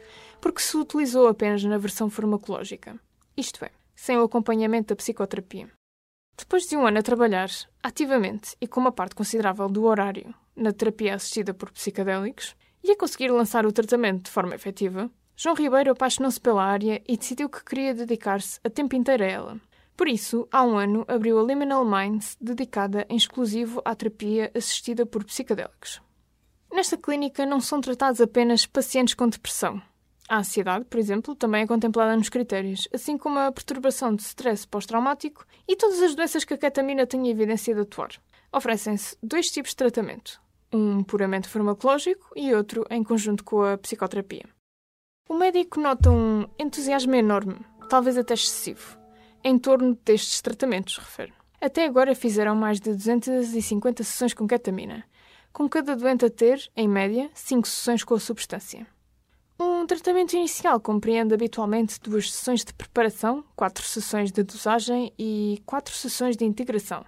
porque 0.42 0.62
se 0.62 0.76
utilizou 0.76 1.30
apenas 1.30 1.64
na 1.64 1.78
versão 1.78 2.10
farmacológica. 2.10 3.00
Isto 3.38 3.64
é, 3.64 3.72
sem 3.96 4.18
o 4.18 4.24
acompanhamento 4.24 4.90
da 4.90 4.98
psicoterapia. 4.98 5.70
Depois 6.38 6.64
de 6.64 6.76
um 6.76 6.86
ano 6.86 7.00
a 7.00 7.04
trabalhar, 7.04 7.50
ativamente 7.82 8.58
e 8.60 8.68
com 8.68 8.82
uma 8.82 8.92
parte 8.92 9.16
considerável 9.16 9.70
do 9.70 9.86
horário, 9.86 10.36
na 10.54 10.74
terapia 10.74 11.16
assistida 11.16 11.54
por 11.54 11.72
psicadélicos, 11.72 12.56
e 12.84 12.92
a 12.92 12.98
conseguir 12.98 13.32
lançar 13.32 13.66
o 13.66 13.72
tratamento 13.72 14.26
de 14.26 14.32
forma 14.32 14.56
efetiva, 14.56 15.10
João 15.36 15.56
Ribeiro 15.56 15.92
apaixonou-se 15.92 16.40
pela 16.40 16.64
área 16.64 17.02
e 17.08 17.18
decidiu 17.18 17.50
que 17.50 17.64
queria 17.64 17.94
dedicar-se 17.94 18.60
a 18.64 18.70
tempo 18.70 18.96
inteiro 18.96 19.24
a 19.24 19.28
ela. 19.28 19.62
Por 19.96 20.08
isso, 20.08 20.48
há 20.52 20.64
um 20.64 20.78
ano, 20.78 21.06
abriu 21.08 21.40
a 21.40 21.44
Liminal 21.44 21.86
Minds, 21.86 22.36
dedicada 22.42 23.06
em 23.10 23.16
exclusivo 23.16 23.82
à 23.86 23.96
terapia 23.96 24.52
assistida 24.56 25.06
por 25.06 25.24
psicodélicos. 25.24 26.02
Nesta 26.72 26.98
clínica 26.98 27.46
não 27.46 27.62
são 27.62 27.80
tratados 27.80 28.20
apenas 28.20 28.66
pacientes 28.66 29.14
com 29.14 29.30
depressão. 29.30 29.82
A 30.28 30.40
ansiedade, 30.40 30.86
por 30.86 31.00
exemplo, 31.00 31.36
também 31.36 31.64
é 31.64 31.68
contemplada 31.68 32.16
nos 32.16 32.30
critérios, 32.30 32.88
assim 32.94 33.18
como 33.18 33.38
a 33.38 33.52
perturbação 33.52 34.16
de 34.16 34.24
stress 34.24 34.68
pós-traumático 34.68 35.46
e 35.68 35.76
todas 35.76 36.02
as 36.02 36.16
doenças 36.16 36.44
que 36.44 36.54
a 36.54 36.58
ketamina 36.58 37.06
tem 37.06 37.30
evidência 37.30 37.76
de 37.76 37.82
atuar. 37.82 38.10
Oferecem-se 38.52 39.16
dois 39.22 39.52
tipos 39.52 39.72
de 39.72 39.78
tratamento, 39.78 40.42
um 40.74 41.04
puramente 41.04 41.48
farmacológico 41.48 42.32
e 42.36 42.54
outro 42.54 42.86
em 42.90 43.04
conjunto 43.04 43.44
com 43.44 43.62
a 43.62 43.78
psicoterapia. 43.78 44.46
O 45.30 45.36
médico 45.36 45.80
nota 45.80 46.10
um 46.10 46.46
entusiasmo 46.60 47.16
enorme, 47.16 47.56
talvez 47.90 48.18
até 48.18 48.34
excessivo, 48.34 48.98
em 49.44 49.58
torno 49.58 49.98
destes 50.04 50.42
tratamentos, 50.42 50.98
refere. 50.98 51.34
Até 51.62 51.86
agora 51.86 52.14
fizeram 52.14 52.56
mais 52.56 52.80
de 52.80 52.92
250 52.92 54.04
sessões 54.04 54.34
com 54.34 54.48
ketamina, 54.48 55.06
com 55.54 55.70
cada 55.70 55.96
doente 55.96 56.26
a 56.26 56.30
ter, 56.30 56.70
em 56.76 56.90
média, 56.90 57.30
5 57.34 57.68
sessões 57.68 58.04
com 58.04 58.16
a 58.16 58.20
substância. 58.20 58.86
Um 59.60 59.86
tratamento 59.86 60.34
inicial 60.34 60.80
compreende 60.80 61.34
habitualmente 61.34 62.00
duas 62.02 62.32
sessões 62.32 62.66
de 62.66 62.74
preparação, 62.74 63.46
quatro 63.56 63.84
sessões 63.84 64.32
de 64.32 64.44
dosagem 64.44 65.14
e 65.18 65.62
quatro 65.66 65.94
sessões 65.94 66.36
de 66.36 66.44
integração. 66.44 67.06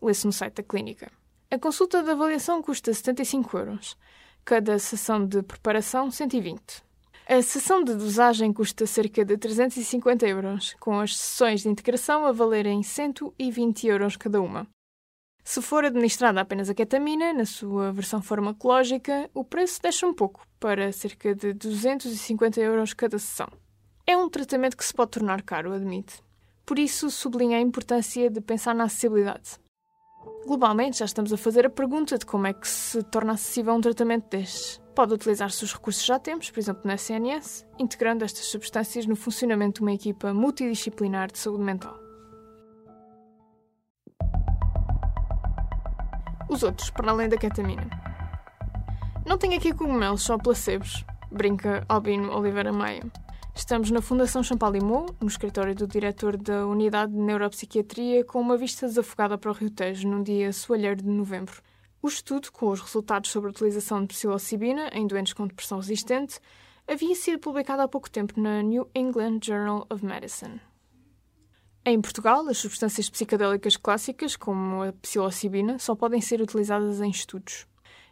Lê-se 0.00 0.26
no 0.26 0.32
site 0.32 0.54
da 0.54 0.62
clínica. 0.62 1.10
A 1.56 1.58
consulta 1.58 2.02
de 2.02 2.10
avaliação 2.10 2.60
custa 2.60 2.92
75 2.92 3.56
euros. 3.56 3.96
Cada 4.44 4.78
sessão 4.78 5.26
de 5.26 5.42
preparação, 5.42 6.10
120. 6.10 6.84
A 7.26 7.40
sessão 7.40 7.82
de 7.82 7.94
dosagem 7.94 8.52
custa 8.52 8.86
cerca 8.86 9.24
de 9.24 9.38
350 9.38 10.28
euros, 10.28 10.76
com 10.78 11.00
as 11.00 11.16
sessões 11.16 11.62
de 11.62 11.70
integração 11.70 12.26
a 12.26 12.32
valerem 12.32 12.82
120 12.82 13.86
euros 13.86 14.18
cada 14.18 14.38
uma. 14.38 14.66
Se 15.42 15.62
for 15.62 15.86
administrada 15.86 16.42
apenas 16.42 16.68
a 16.68 16.74
ketamina, 16.74 17.32
na 17.32 17.46
sua 17.46 17.90
versão 17.90 18.20
farmacológica, 18.20 19.30
o 19.32 19.42
preço 19.42 19.80
deixa 19.80 20.06
um 20.06 20.12
pouco, 20.12 20.46
para 20.60 20.92
cerca 20.92 21.34
de 21.34 21.54
250 21.54 22.60
euros 22.60 22.92
cada 22.92 23.18
sessão. 23.18 23.48
É 24.06 24.14
um 24.14 24.28
tratamento 24.28 24.76
que 24.76 24.84
se 24.84 24.92
pode 24.92 25.12
tornar 25.12 25.40
caro, 25.40 25.72
admite. 25.72 26.22
Por 26.66 26.78
isso, 26.78 27.10
sublinha 27.10 27.56
a 27.56 27.62
importância 27.62 28.28
de 28.28 28.42
pensar 28.42 28.74
na 28.74 28.84
acessibilidade. 28.84 29.58
Globalmente, 30.46 30.98
já 30.98 31.04
estamos 31.04 31.32
a 31.32 31.36
fazer 31.36 31.66
a 31.66 31.70
pergunta 31.70 32.18
de 32.18 32.26
como 32.26 32.46
é 32.46 32.52
que 32.52 32.68
se 32.68 33.02
torna 33.04 33.32
acessível 33.32 33.74
um 33.74 33.80
tratamento 33.80 34.28
destes. 34.30 34.80
Pode 34.94 35.12
utilizar-se 35.12 35.64
os 35.64 35.72
recursos 35.72 36.02
que 36.02 36.08
já 36.08 36.18
temos, 36.18 36.50
por 36.50 36.58
exemplo, 36.58 36.82
na 36.84 36.94
SNS, 36.94 37.66
integrando 37.78 38.24
estas 38.24 38.46
substâncias 38.46 39.06
no 39.06 39.16
funcionamento 39.16 39.80
de 39.80 39.82
uma 39.82 39.92
equipa 39.92 40.32
multidisciplinar 40.32 41.30
de 41.30 41.38
saúde 41.38 41.62
mental. 41.62 42.06
os 46.48 46.62
outros, 46.62 46.90
para 46.90 47.10
além 47.10 47.28
da 47.28 47.36
ketamina. 47.36 47.88
Não 49.24 49.36
tenho 49.36 49.56
aqui 49.56 49.72
cogumelos, 49.72 50.22
só 50.22 50.38
placebos, 50.38 51.04
brinca 51.30 51.84
Albino 51.88 52.32
Oliveira 52.36 52.72
Maia. 52.72 53.02
Estamos 53.56 53.90
na 53.90 54.02
Fundação 54.02 54.42
Champalimau, 54.42 55.06
no 55.18 55.26
escritório 55.26 55.74
do 55.74 55.86
diretor 55.86 56.36
da 56.36 56.66
Unidade 56.66 57.12
de 57.12 57.18
Neuropsiquiatria, 57.18 58.22
com 58.22 58.38
uma 58.38 58.54
vista 58.54 58.86
desafogada 58.86 59.38
para 59.38 59.50
o 59.50 59.54
Rio 59.54 59.70
Tejo, 59.70 60.06
num 60.06 60.22
dia 60.22 60.52
soalheiro 60.52 61.02
de 61.02 61.08
novembro. 61.08 61.62
O 62.02 62.06
estudo, 62.06 62.52
com 62.52 62.68
os 62.68 62.82
resultados 62.82 63.30
sobre 63.30 63.48
a 63.48 63.52
utilização 63.52 64.02
de 64.02 64.08
psilocibina 64.08 64.90
em 64.92 65.06
doentes 65.06 65.32
com 65.32 65.46
depressão 65.46 65.78
resistente, 65.78 66.38
havia 66.86 67.14
sido 67.14 67.38
publicado 67.38 67.80
há 67.80 67.88
pouco 67.88 68.10
tempo 68.10 68.38
na 68.38 68.60
New 68.60 68.90
England 68.94 69.40
Journal 69.42 69.86
of 69.88 70.04
Medicine. 70.04 70.60
Em 71.82 71.98
Portugal, 71.98 72.46
as 72.48 72.58
substâncias 72.58 73.08
psicodélicas 73.08 73.78
clássicas, 73.78 74.36
como 74.36 74.82
a 74.82 74.92
psilocibina, 74.92 75.78
só 75.78 75.94
podem 75.94 76.20
ser 76.20 76.42
utilizadas 76.42 77.00
em 77.00 77.08
estudos. 77.08 77.66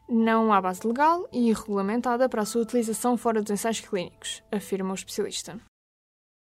Não 0.09 0.53
há 0.53 0.61
base 0.61 0.87
legal 0.87 1.27
e 1.33 1.53
regulamentada 1.53 2.29
para 2.29 2.43
a 2.43 2.45
sua 2.45 2.63
utilização 2.63 3.17
fora 3.17 3.41
dos 3.41 3.51
ensaios 3.51 3.81
clínicos, 3.81 4.43
afirma 4.53 4.93
o 4.93 4.95
especialista. 4.95 5.59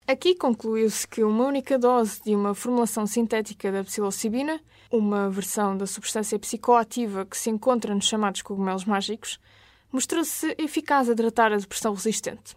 Aqui 0.05 0.35
concluiu-se 0.35 1.07
que 1.07 1.23
uma 1.23 1.45
única 1.45 1.77
dose 1.77 2.21
de 2.23 2.33
uma 2.33 2.55
formulação 2.55 3.05
sintética 3.05 3.71
da 3.71 3.83
psilocibina, 3.83 4.61
uma 4.91 5.29
versão 5.29 5.77
da 5.77 5.85
substância 5.85 6.39
psicoativa 6.39 7.25
que 7.25 7.37
se 7.37 7.49
encontra 7.49 7.93
nos 7.93 8.05
chamados 8.07 8.41
cogumelos 8.41 8.85
mágicos, 8.85 9.39
mostrou-se 9.91 10.55
eficaz 10.57 11.09
a 11.09 11.15
tratar 11.15 11.51
a 11.51 11.57
depressão 11.57 11.93
resistente. 11.93 12.55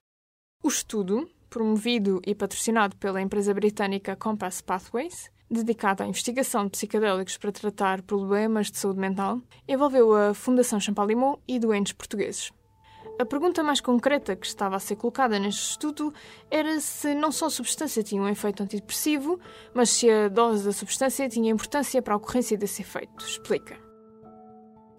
O 0.62 0.68
estudo, 0.68 1.29
promovido 1.48 2.20
e 2.24 2.35
patrocinado 2.35 2.96
pela 2.96 3.20
empresa 3.20 3.53
britânica 3.53 4.14
Compass 4.14 4.61
Pathways, 4.61 5.31
dedicado 5.50 6.02
à 6.02 6.06
investigação 6.06 6.64
de 6.64 6.70
psicodélicos 6.70 7.36
para 7.36 7.50
tratar 7.50 8.02
problemas 8.02 8.70
de 8.70 8.78
saúde 8.78 9.00
mental, 9.00 9.40
envolveu 9.66 10.14
a 10.14 10.32
Fundação 10.32 10.78
Champalimau 10.78 11.42
e 11.48 11.58
doentes 11.58 11.92
portugueses. 11.92 12.52
A 13.18 13.24
pergunta 13.26 13.62
mais 13.62 13.82
concreta 13.82 14.34
que 14.34 14.46
estava 14.46 14.76
a 14.76 14.78
ser 14.78 14.96
colocada 14.96 15.38
neste 15.38 15.72
estudo 15.72 16.14
era 16.50 16.80
se 16.80 17.14
não 17.14 17.30
só 17.30 17.46
a 17.46 17.50
substância 17.50 18.02
tinha 18.02 18.22
um 18.22 18.28
efeito 18.28 18.62
antidepressivo, 18.62 19.38
mas 19.74 19.90
se 19.90 20.08
a 20.08 20.28
dose 20.28 20.64
da 20.64 20.72
substância 20.72 21.28
tinha 21.28 21.52
importância 21.52 22.00
para 22.00 22.14
a 22.14 22.16
ocorrência 22.16 22.56
desse 22.56 22.80
efeito. 22.80 23.22
Explica. 23.22 23.76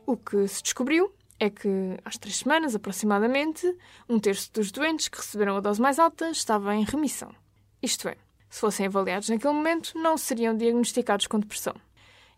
O 0.06 0.16
que 0.16 0.48
se 0.48 0.62
descobriu 0.62 1.12
é 1.40 1.50
que, 1.50 1.98
às 2.06 2.20
três 2.20 2.38
semanas 2.38 2.76
aproximadamente, 2.76 3.66
um 4.08 4.20
terço 4.20 4.54
dos 4.54 4.72
doentes 4.72 5.08
que 5.08 5.18
receberam 5.18 5.58
a 5.58 5.60
dose 5.60 5.82
mais 5.82 5.98
alta 5.98 6.30
estava 6.30 6.76
em 6.76 6.84
remissão. 6.84 7.34
Isto 7.82 8.08
é, 8.08 8.18
se 8.52 8.60
fossem 8.60 8.86
avaliados 8.86 9.30
naquele 9.30 9.54
momento, 9.54 9.94
não 9.96 10.16
seriam 10.16 10.56
diagnosticados 10.56 11.26
com 11.26 11.40
depressão. 11.40 11.74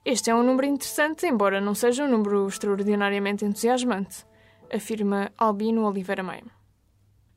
Este 0.05 0.29
é 0.29 0.35
um 0.35 0.43
número 0.43 0.67
interessante, 0.67 1.27
embora 1.27 1.59
não 1.59 1.75
seja 1.75 2.05
um 2.05 2.07
número 2.09 2.47
extraordinariamente 2.47 3.43
entusiasmante, 3.43 4.25
afirma 4.73 5.29
Albino 5.37 5.85
Oliveira 5.85 6.23
Maia. 6.23 6.45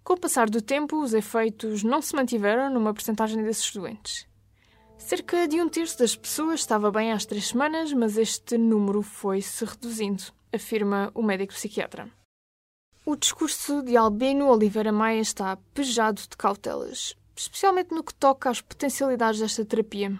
Com 0.04 0.12
o 0.12 0.20
passar 0.20 0.48
do 0.48 0.62
tempo, 0.62 1.02
os 1.02 1.12
efeitos 1.12 1.82
não 1.82 2.00
se 2.00 2.14
mantiveram 2.14 2.70
numa 2.70 2.94
percentagem 2.94 3.42
desses 3.42 3.72
doentes. 3.72 4.28
Cerca 4.96 5.48
de 5.48 5.60
um 5.60 5.68
terço 5.68 5.98
das 5.98 6.14
pessoas 6.14 6.60
estava 6.60 6.92
bem 6.92 7.10
às 7.10 7.26
três 7.26 7.48
semanas, 7.48 7.92
mas 7.92 8.16
este 8.16 8.56
número 8.56 9.02
foi-se 9.02 9.64
reduzindo 9.64 10.36
afirma 10.56 11.10
o 11.14 11.22
médico 11.22 11.52
psiquiatra. 11.52 12.10
O 13.04 13.14
discurso 13.14 13.82
de 13.82 13.96
Albino 13.96 14.48
Oliveira 14.48 14.90
Maia 14.90 15.20
está 15.20 15.56
pejado 15.72 16.20
de 16.22 16.36
cautelas, 16.36 17.14
especialmente 17.36 17.94
no 17.94 18.02
que 18.02 18.14
toca 18.14 18.50
às 18.50 18.60
potencialidades 18.60 19.40
desta 19.40 19.64
terapia. 19.64 20.18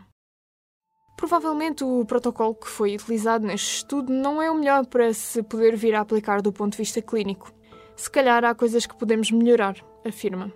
Provavelmente 1.16 1.82
o 1.82 2.04
protocolo 2.04 2.54
que 2.54 2.68
foi 2.68 2.94
utilizado 2.94 3.46
neste 3.46 3.76
estudo 3.76 4.12
não 4.12 4.42
é 4.42 4.50
o 4.50 4.54
melhor 4.54 4.84
para 4.86 5.12
se 5.14 5.42
poder 5.42 5.74
vir 5.74 5.94
a 5.94 6.00
aplicar 6.00 6.42
do 6.42 6.52
ponto 6.52 6.72
de 6.72 6.78
vista 6.78 7.00
clínico. 7.00 7.50
Se 7.96 8.10
calhar 8.10 8.44
há 8.44 8.54
coisas 8.54 8.84
que 8.84 8.96
podemos 8.96 9.30
melhorar, 9.30 9.82
afirma. 10.04 10.52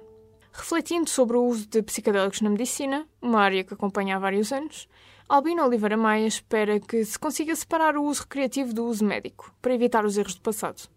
Refletindo 0.52 1.08
sobre 1.08 1.36
o 1.36 1.44
uso 1.44 1.66
de 1.66 1.82
psicodélicos 1.82 2.42
na 2.42 2.50
medicina, 2.50 3.08
uma 3.22 3.40
área 3.40 3.64
que 3.64 3.72
acompanha 3.72 4.16
há 4.16 4.18
vários 4.18 4.52
anos, 4.52 4.86
Albino 5.26 5.64
Oliveira 5.64 5.96
Maia 5.96 6.26
espera 6.26 6.78
que 6.78 7.04
se 7.04 7.18
consiga 7.18 7.54
separar 7.56 7.96
o 7.96 8.04
uso 8.04 8.22
recreativo 8.22 8.74
do 8.74 8.84
uso 8.84 9.04
médico, 9.04 9.54
para 9.62 9.72
evitar 9.72 10.04
os 10.04 10.18
erros 10.18 10.34
do 10.34 10.42
passado. 10.42 10.90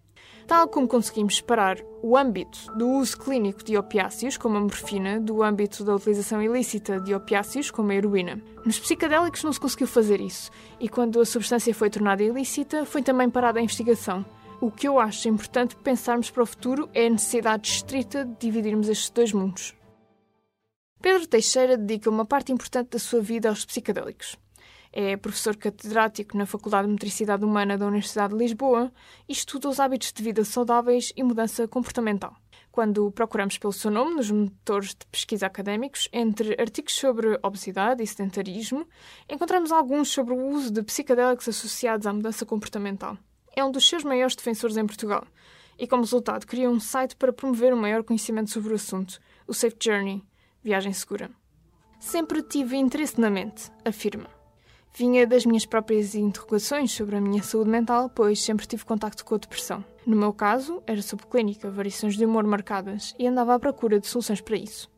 Tal 0.48 0.68
como 0.68 0.88
conseguimos 0.88 1.38
separar 1.38 1.78
o 2.02 2.18
âmbito 2.18 2.60
do 2.76 2.90
uso 2.90 3.18
clínico 3.18 3.64
de 3.64 3.78
opiáceos, 3.78 4.38
como 4.38 4.58
a 4.58 4.60
morfina, 4.60 5.20
do 5.20 5.42
âmbito 5.42 5.84
da 5.84 5.96
utilização 5.96 6.42
ilícita 6.42 7.00
de 7.00 7.14
opiáceos, 7.14 7.72
como 7.72 7.92
a 7.92 7.96
heroína. 7.96 8.42
Nos 8.66 8.80
psicodélicos 8.80 9.44
não 9.44 9.54
se 9.54 9.60
conseguiu 9.60 9.88
fazer 9.88 10.20
isso, 10.20 10.52
e 10.80 10.90
quando 10.90 11.20
a 11.22 11.26
substância 11.26 11.74
foi 11.74 11.90
tornada 11.90 12.22
ilícita, 12.22 12.86
foi 12.86 13.02
também 13.02 13.30
parada 13.30 13.60
a 13.60 13.64
investigação. 13.64 14.26
O 14.60 14.72
que 14.72 14.88
eu 14.88 15.00
acho 15.00 15.28
importante 15.28 15.76
pensarmos 15.76 16.30
para 16.30 16.44
o 16.44 16.46
futuro 16.46 16.90
é 16.94 17.08
a 17.08 17.10
necessidade 17.10 17.68
estrita 17.68 18.26
de 18.26 18.36
dividirmos 18.40 18.90
estes 18.90 19.10
dois 19.10 19.34
mundos. 19.34 19.74
Pedro 21.02 21.28
Teixeira 21.28 21.76
dedica 21.76 22.10
uma 22.10 22.26
parte 22.26 22.54
importante 22.54 22.92
da 22.92 23.00
sua 23.00 23.20
vida 23.20 23.50
aos 23.50 23.66
psicodélicos. 23.66 24.38
É 24.96 25.18
professor 25.18 25.58
catedrático 25.58 26.38
na 26.38 26.46
Faculdade 26.46 26.86
de 26.86 26.94
Metricidade 26.94 27.44
Humana 27.44 27.76
da 27.80 27.88
Universidade 27.88 28.32
de 28.32 28.40
Lisboa 28.40 28.92
e 29.28 29.34
estuda 29.34 29.68
os 29.68 29.80
hábitos 29.80 30.14
de 30.14 30.22
vida 30.22 30.46
saudáveis 30.46 31.12
e 31.16 31.24
mudança 31.24 31.68
comportamental. 31.68 32.36
Quando 32.72 33.10
procuramos 33.12 33.58
pelo 33.58 33.74
seu 33.74 33.90
nome 33.90 34.14
nos 34.14 34.30
motores 34.30 34.90
de 34.90 35.08
pesquisa 35.08 35.48
académicos, 35.48 36.08
entre 36.14 36.56
artigos 36.62 36.94
sobre 36.94 37.40
obesidade 37.42 38.04
e 38.04 38.08
sedentarismo, 38.08 38.88
encontramos 39.28 39.72
alguns 39.72 40.10
sobre 40.10 40.36
o 40.36 40.48
uso 40.50 40.72
de 40.72 40.84
psicodélicos 40.84 41.48
associados 41.48 42.06
à 42.06 42.14
mudança 42.14 42.46
comportamental. 42.46 43.18
É 43.56 43.66
um 43.66 43.72
dos 43.72 43.90
seus 43.90 44.04
maiores 44.04 44.36
defensores 44.36 44.78
em 44.78 44.86
Portugal 44.86 45.26
e, 45.76 45.88
como 45.88 46.04
resultado, 46.04 46.46
criou 46.46 46.72
um 46.72 46.80
site 46.80 47.16
para 47.16 47.34
promover 47.34 47.74
um 47.74 47.82
maior 47.82 48.04
conhecimento 48.04 48.52
sobre 48.52 48.74
o 48.74 48.76
assunto, 48.76 49.20
o 49.48 49.56
Safe 49.56 49.76
Journey, 49.80 50.24
viagem 50.64 50.94
segura. 50.94 51.32
Sempre 52.00 52.44
tive 52.44 52.78
interesse 52.78 53.20
na 53.20 53.32
mente, 53.32 53.72
afirma. 53.84 54.43
Vinha 54.96 55.26
das 55.26 55.44
minhas 55.44 55.66
próprias 55.66 56.14
interrogações 56.14 56.92
sobre 56.92 57.16
a 57.16 57.22
minha 57.22 57.42
saúde 57.42 57.68
mental, 57.68 58.12
pois 58.12 58.40
sempre 58.44 58.68
tive 58.68 58.86
contacto 58.86 59.26
com 59.26 59.34
a 59.34 59.40
depressão. 59.40 59.84
No 60.06 60.16
meu 60.16 60.32
caso, 60.32 60.84
era 60.86 61.02
subclínica, 61.02 61.72
variações 61.72 62.16
de 62.16 62.24
humor 62.24 62.44
marcadas, 62.44 63.16
e 63.18 63.26
andava 63.26 63.56
à 63.56 63.60
procura 63.60 64.00
de 64.00 64.06
soluções 64.06 64.40
para 64.40 64.56
isso. 64.56 64.92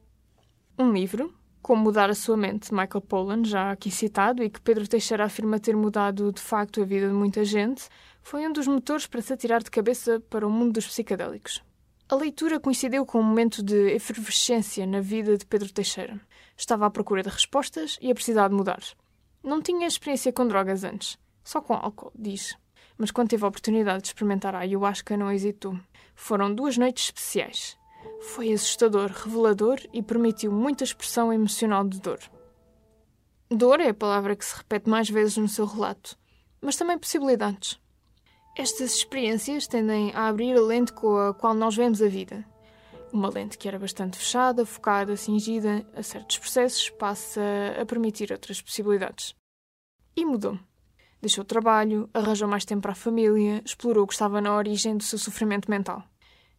Um 0.77 0.91
livro, 0.91 1.33
Como 1.61 1.81
Mudar 1.81 2.09
a 2.09 2.13
Sua 2.13 2.35
Mente, 2.35 2.71
de 2.71 2.73
Michael 2.73 3.01
Pollan, 3.07 3.45
já 3.45 3.71
aqui 3.71 3.89
citado, 3.89 4.43
e 4.43 4.49
que 4.49 4.59
Pedro 4.59 4.85
Teixeira 4.85 5.23
afirma 5.23 5.61
ter 5.61 5.77
mudado 5.77 6.29
de 6.33 6.41
facto 6.41 6.81
a 6.81 6.85
vida 6.85 7.07
de 7.07 7.13
muita 7.13 7.45
gente, 7.45 7.87
foi 8.21 8.45
um 8.45 8.51
dos 8.51 8.67
motores 8.67 9.07
para 9.07 9.21
se 9.21 9.31
atirar 9.31 9.63
de 9.63 9.71
cabeça 9.71 10.19
para 10.29 10.45
o 10.45 10.51
mundo 10.51 10.73
dos 10.73 10.87
psicadélicos. 10.87 11.63
A 12.09 12.15
leitura 12.15 12.59
coincidiu 12.59 13.05
com 13.05 13.21
um 13.21 13.23
momento 13.23 13.63
de 13.63 13.91
efervescência 13.91 14.85
na 14.85 14.99
vida 14.99 15.37
de 15.37 15.45
Pedro 15.45 15.71
Teixeira. 15.71 16.19
Estava 16.57 16.85
à 16.85 16.89
procura 16.89 17.23
de 17.23 17.29
respostas 17.29 17.97
e 18.01 18.11
a 18.11 18.13
precisar 18.13 18.49
de 18.49 18.55
mudar. 18.55 18.81
Não 19.45 19.61
tinha 19.61 19.85
experiência 19.85 20.33
com 20.33 20.47
drogas 20.47 20.83
antes, 20.83 21.19
só 21.43 21.61
com 21.61 21.75
álcool, 21.75 22.11
diz. 22.15 22.57
Mas 22.97 23.11
quando 23.11 23.29
teve 23.29 23.45
a 23.45 23.47
oportunidade 23.47 24.01
de 24.01 24.07
experimentar 24.07 24.55
a 24.55 24.59
ayahuasca, 24.59 25.15
não 25.15 25.31
hesitou. 25.31 25.79
Foram 26.15 26.51
duas 26.51 26.79
noites 26.79 27.05
especiais. 27.05 27.77
Foi 28.21 28.51
assustador, 28.51 29.11
revelador 29.11 29.79
e 29.93 30.01
permitiu 30.01 30.51
muita 30.51 30.83
expressão 30.83 31.31
emocional 31.31 31.87
de 31.87 32.01
dor. 32.01 32.17
Dor 33.47 33.79
é 33.81 33.89
a 33.89 33.93
palavra 33.93 34.35
que 34.35 34.43
se 34.43 34.57
repete 34.57 34.89
mais 34.89 35.11
vezes 35.11 35.37
no 35.37 35.47
seu 35.47 35.67
relato, 35.67 36.17
mas 36.59 36.75
também 36.75 36.97
possibilidades. 36.97 37.79
Estas 38.57 38.95
experiências 38.95 39.67
tendem 39.67 40.11
a 40.15 40.27
abrir 40.27 40.57
a 40.57 40.61
lente 40.61 40.91
com 40.91 41.17
a 41.17 41.35
qual 41.35 41.53
nós 41.53 41.75
vemos 41.75 42.01
a 42.01 42.07
vida. 42.07 42.43
Uma 43.15 43.29
lente 43.29 43.57
que 43.57 43.65
era 43.65 43.79
bastante 43.79 44.17
fechada, 44.17 44.65
focada, 44.65 45.15
cingida 45.15 45.87
a 45.95 46.03
certos 46.03 46.37
processos, 46.37 46.89
passa 46.89 47.39
a 47.81 47.85
permitir 47.85 48.29
outras 48.29 48.61
possibilidades. 48.61 49.33
E 50.17 50.25
mudou. 50.25 50.59
Deixou 51.21 51.41
o 51.41 51.47
trabalho, 51.47 52.09
arranjou 52.13 52.45
mais 52.45 52.65
tempo 52.65 52.81
para 52.81 52.91
a 52.91 52.95
família, 52.95 53.61
explorou 53.63 54.03
o 54.03 54.07
que 54.07 54.11
estava 54.11 54.41
na 54.41 54.53
origem 54.53 54.97
do 54.97 55.03
seu 55.03 55.17
sofrimento 55.17 55.71
mental. 55.71 56.03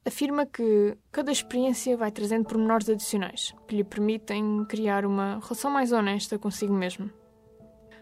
Afirma 0.03 0.47
que 0.47 0.97
cada 1.13 1.31
experiência 1.31 1.95
vai 1.95 2.11
trazendo 2.11 2.49
pormenores 2.49 2.89
adicionais 2.89 3.55
que 3.69 3.77
lhe 3.77 3.85
permitem 3.85 4.65
criar 4.65 5.05
uma 5.05 5.39
relação 5.43 5.71
mais 5.71 5.93
honesta 5.93 6.39
consigo 6.39 6.73
mesmo. 6.73 7.13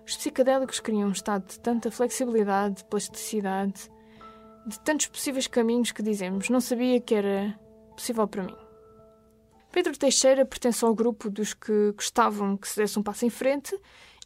Os 0.06 0.16
psicadélicos 0.16 0.78
criam 0.78 1.08
um 1.08 1.12
estado 1.12 1.44
de 1.48 1.58
tanta 1.58 1.90
flexibilidade, 1.90 2.84
plasticidade, 2.84 3.90
de 4.64 4.78
tantos 4.78 5.08
possíveis 5.08 5.48
caminhos 5.48 5.90
que 5.90 6.04
dizemos, 6.04 6.48
não 6.48 6.60
sabia 6.60 7.00
que 7.00 7.16
era 7.16 7.58
possível 7.94 8.26
para 8.26 8.42
mim. 8.42 8.56
Pedro 9.72 9.98
Teixeira 9.98 10.44
pertence 10.44 10.84
ao 10.84 10.94
grupo 10.94 11.28
dos 11.28 11.52
que 11.52 11.92
gostavam 11.96 12.56
que 12.56 12.68
se 12.68 12.76
desse 12.76 12.98
um 12.98 13.02
passo 13.02 13.26
em 13.26 13.30
frente 13.30 13.76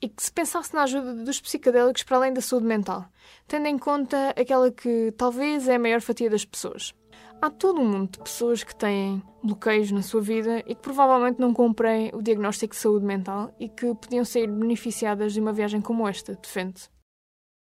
e 0.01 0.09
que 0.09 0.23
se 0.23 0.31
pensasse 0.31 0.75
na 0.75 0.83
ajuda 0.83 1.15
dos 1.15 1.41
psicadélicos 1.41 2.03
para 2.03 2.19
além 2.19 2.33
da 2.33 2.41
saúde 2.41 2.67
mental, 2.67 3.07
tendo 3.47 3.67
em 3.67 3.79
conta 3.79 4.31
aquela 4.31 4.71
que 4.71 5.13
talvez 5.17 5.67
é 5.67 5.77
a 5.77 5.79
maior 5.79 6.01
fatia 6.01 6.29
das 6.29 6.45
pessoas. 6.45 6.95
Há 7.41 7.49
todo 7.49 7.81
um 7.81 7.89
mundo 7.89 8.11
de 8.11 8.19
pessoas 8.19 8.65
que 8.65 8.75
têm 8.75 9.23
bloqueios 9.43 9.91
na 9.91 10.03
sua 10.03 10.21
vida 10.21 10.59
e 10.67 10.75
que 10.75 10.83
provavelmente 10.83 11.41
não 11.41 11.55
cumprem 11.55 12.11
o 12.13 12.21
diagnóstico 12.21 12.75
de 12.75 12.81
saúde 12.81 13.07
mental 13.07 13.55
e 13.59 13.69
que 13.69 13.95
podiam 13.95 14.25
ser 14.25 14.49
beneficiadas 14.49 15.33
de 15.33 15.41
uma 15.41 15.53
viagem 15.53 15.81
como 15.81 16.07
esta, 16.07 16.35
defende. 16.35 16.91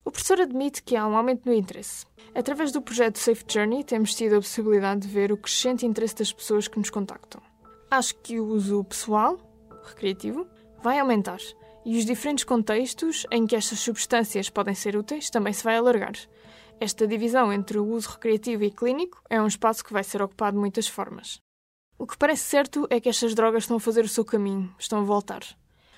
O 0.06 0.12
professor 0.12 0.42
admite 0.42 0.84
que 0.84 0.98
há 0.98 1.08
um 1.08 1.16
aumento 1.16 1.46
no 1.46 1.54
interesse. 1.54 2.06
Através 2.36 2.74
do 2.74 2.82
projeto 2.82 3.18
Safe 3.18 3.46
Journey, 3.48 3.86
temos 3.86 4.14
tido 4.14 4.36
a 4.36 4.42
possibilidade 4.42 5.02
de 5.02 5.08
ver 5.08 5.32
o 5.32 5.38
crescente 5.38 5.86
interesse 5.86 6.16
das 6.16 6.34
pessoas 6.34 6.68
que 6.68 6.78
nos 6.78 6.90
contactam. 6.90 7.42
Acho 7.90 8.16
que 8.16 8.40
o 8.40 8.46
uso 8.48 8.84
pessoal, 8.84 9.38
recreativo, 9.86 10.46
vai 10.82 11.00
aumentar 11.00 11.40
e 11.86 11.98
os 11.98 12.06
diferentes 12.06 12.44
contextos 12.44 13.26
em 13.32 13.46
que 13.46 13.56
estas 13.56 13.80
substâncias 13.80 14.50
podem 14.50 14.76
ser 14.76 14.98
úteis 14.98 15.30
também 15.30 15.54
se 15.54 15.64
vai 15.64 15.78
alargar. 15.78 16.14
Esta 16.80 17.08
divisão 17.08 17.54
entre 17.54 17.78
o 17.78 17.86
uso 17.86 18.10
recreativo 18.10 18.64
e 18.64 18.72
clínico 18.72 19.22
é 19.30 19.42
um 19.42 19.48
espaço 19.48 19.86
que 19.86 19.94
vai 19.94 20.04
ser 20.04 20.22
ocupado 20.22 20.58
de 20.58 20.60
muitas 20.60 20.88
formas. 20.88 21.40
O 21.98 22.06
que 22.06 22.18
parece 22.18 22.44
certo 22.44 22.86
é 22.90 23.00
que 23.00 23.08
estas 23.08 23.34
drogas 23.34 23.64
estão 23.64 23.78
a 23.78 23.80
fazer 23.80 24.04
o 24.04 24.10
seu 24.10 24.26
caminho, 24.26 24.74
estão 24.78 25.00
a 25.00 25.04
voltar. 25.04 25.44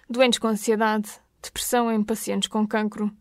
Doentes 0.07 0.37
com 0.37 0.47
ansiedade, 0.47 1.09
depressão 1.41 1.91
em 1.91 2.03
pacientes 2.03 2.47
com 2.47 2.67
cancro, 2.67 3.11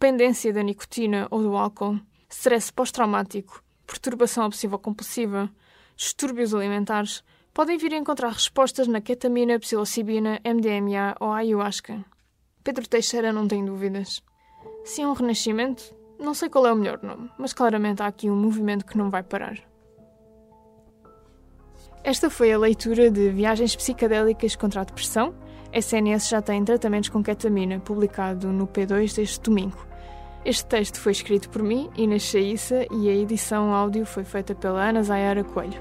dependência 0.00 0.50
da 0.50 0.62
nicotina 0.62 1.28
ou 1.30 1.42
do 1.42 1.54
álcool, 1.54 2.00
stress 2.26 2.72
pós-traumático, 2.72 3.62
perturbação 3.86 4.46
obsessiva-compulsiva, 4.46 5.50
distúrbios 5.94 6.54
alimentares, 6.54 7.22
podem 7.52 7.76
vir 7.76 7.92
a 7.92 7.98
encontrar 7.98 8.30
respostas 8.30 8.88
na 8.88 9.02
ketamina, 9.02 9.58
psilocibina, 9.58 10.40
MDMA 10.42 11.16
ou 11.20 11.30
ayahuasca. 11.30 12.02
Pedro 12.64 12.88
Teixeira 12.88 13.30
não 13.30 13.46
tem 13.46 13.62
dúvidas. 13.62 14.22
Se 14.86 15.02
é 15.02 15.06
um 15.06 15.12
renascimento, 15.12 15.94
não 16.18 16.32
sei 16.32 16.48
qual 16.48 16.66
é 16.66 16.72
o 16.72 16.76
melhor 16.76 17.02
nome, 17.02 17.30
mas 17.36 17.52
claramente 17.52 18.02
há 18.02 18.06
aqui 18.06 18.30
um 18.30 18.36
movimento 18.36 18.86
que 18.86 18.96
não 18.96 19.10
vai 19.10 19.22
parar. 19.22 19.58
Esta 22.02 22.30
foi 22.30 22.50
a 22.54 22.58
leitura 22.58 23.10
de 23.10 23.28
Viagens 23.28 23.76
Psicadélicas 23.76 24.56
contra 24.56 24.80
a 24.80 24.84
Depressão. 24.84 25.34
SNS 25.70 26.30
já 26.30 26.40
tem 26.40 26.64
tratamentos 26.64 27.10
com 27.10 27.22
ketamina, 27.22 27.80
publicado 27.80 28.50
no 28.50 28.66
P2 28.66 29.14
deste 29.14 29.40
domingo. 29.40 29.89
Este 30.42 30.64
texto 30.64 30.98
foi 30.98 31.12
escrito 31.12 31.50
por 31.50 31.62
mim, 31.62 31.90
Inês 31.94 32.22
Chaissa, 32.22 32.86
e 32.90 33.10
a 33.10 33.14
edição 33.14 33.74
áudio 33.74 34.06
foi 34.06 34.24
feita 34.24 34.54
pela 34.54 34.88
Ana 34.88 35.02
Zayara 35.02 35.44
Coelho. 35.44 35.78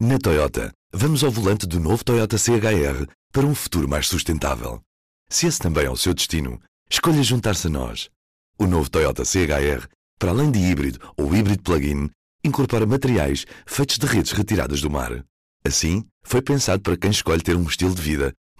Na 0.00 0.18
Toyota, 0.18 0.72
vamos 0.92 1.22
ao 1.22 1.30
volante 1.30 1.64
do 1.64 1.78
novo 1.78 2.04
Toyota 2.04 2.36
CHR 2.36 3.06
para 3.30 3.46
um 3.46 3.54
futuro 3.54 3.88
mais 3.88 4.08
sustentável. 4.08 4.80
Se 5.30 5.46
esse 5.46 5.60
também 5.60 5.86
é 5.86 5.90
o 5.90 5.96
seu 5.96 6.12
destino, 6.12 6.60
escolha 6.90 7.22
juntar-se 7.22 7.68
a 7.68 7.70
nós. 7.70 8.10
O 8.58 8.66
novo 8.66 8.90
Toyota 8.90 9.24
CHR, 9.24 9.86
para 10.18 10.30
além 10.32 10.50
de 10.50 10.58
híbrido 10.58 10.98
ou 11.16 11.32
híbrido 11.36 11.62
plug-in, 11.62 12.10
incorpora 12.42 12.84
materiais 12.84 13.46
feitos 13.64 13.96
de 13.96 14.06
redes 14.06 14.32
retiradas 14.32 14.80
do 14.80 14.90
mar. 14.90 15.24
Assim, 15.64 16.04
foi 16.24 16.42
pensado 16.42 16.82
para 16.82 16.96
quem 16.96 17.12
escolhe 17.12 17.42
ter 17.42 17.54
um 17.56 17.62
estilo 17.62 17.94
de 17.94 18.02
vida 18.02 18.34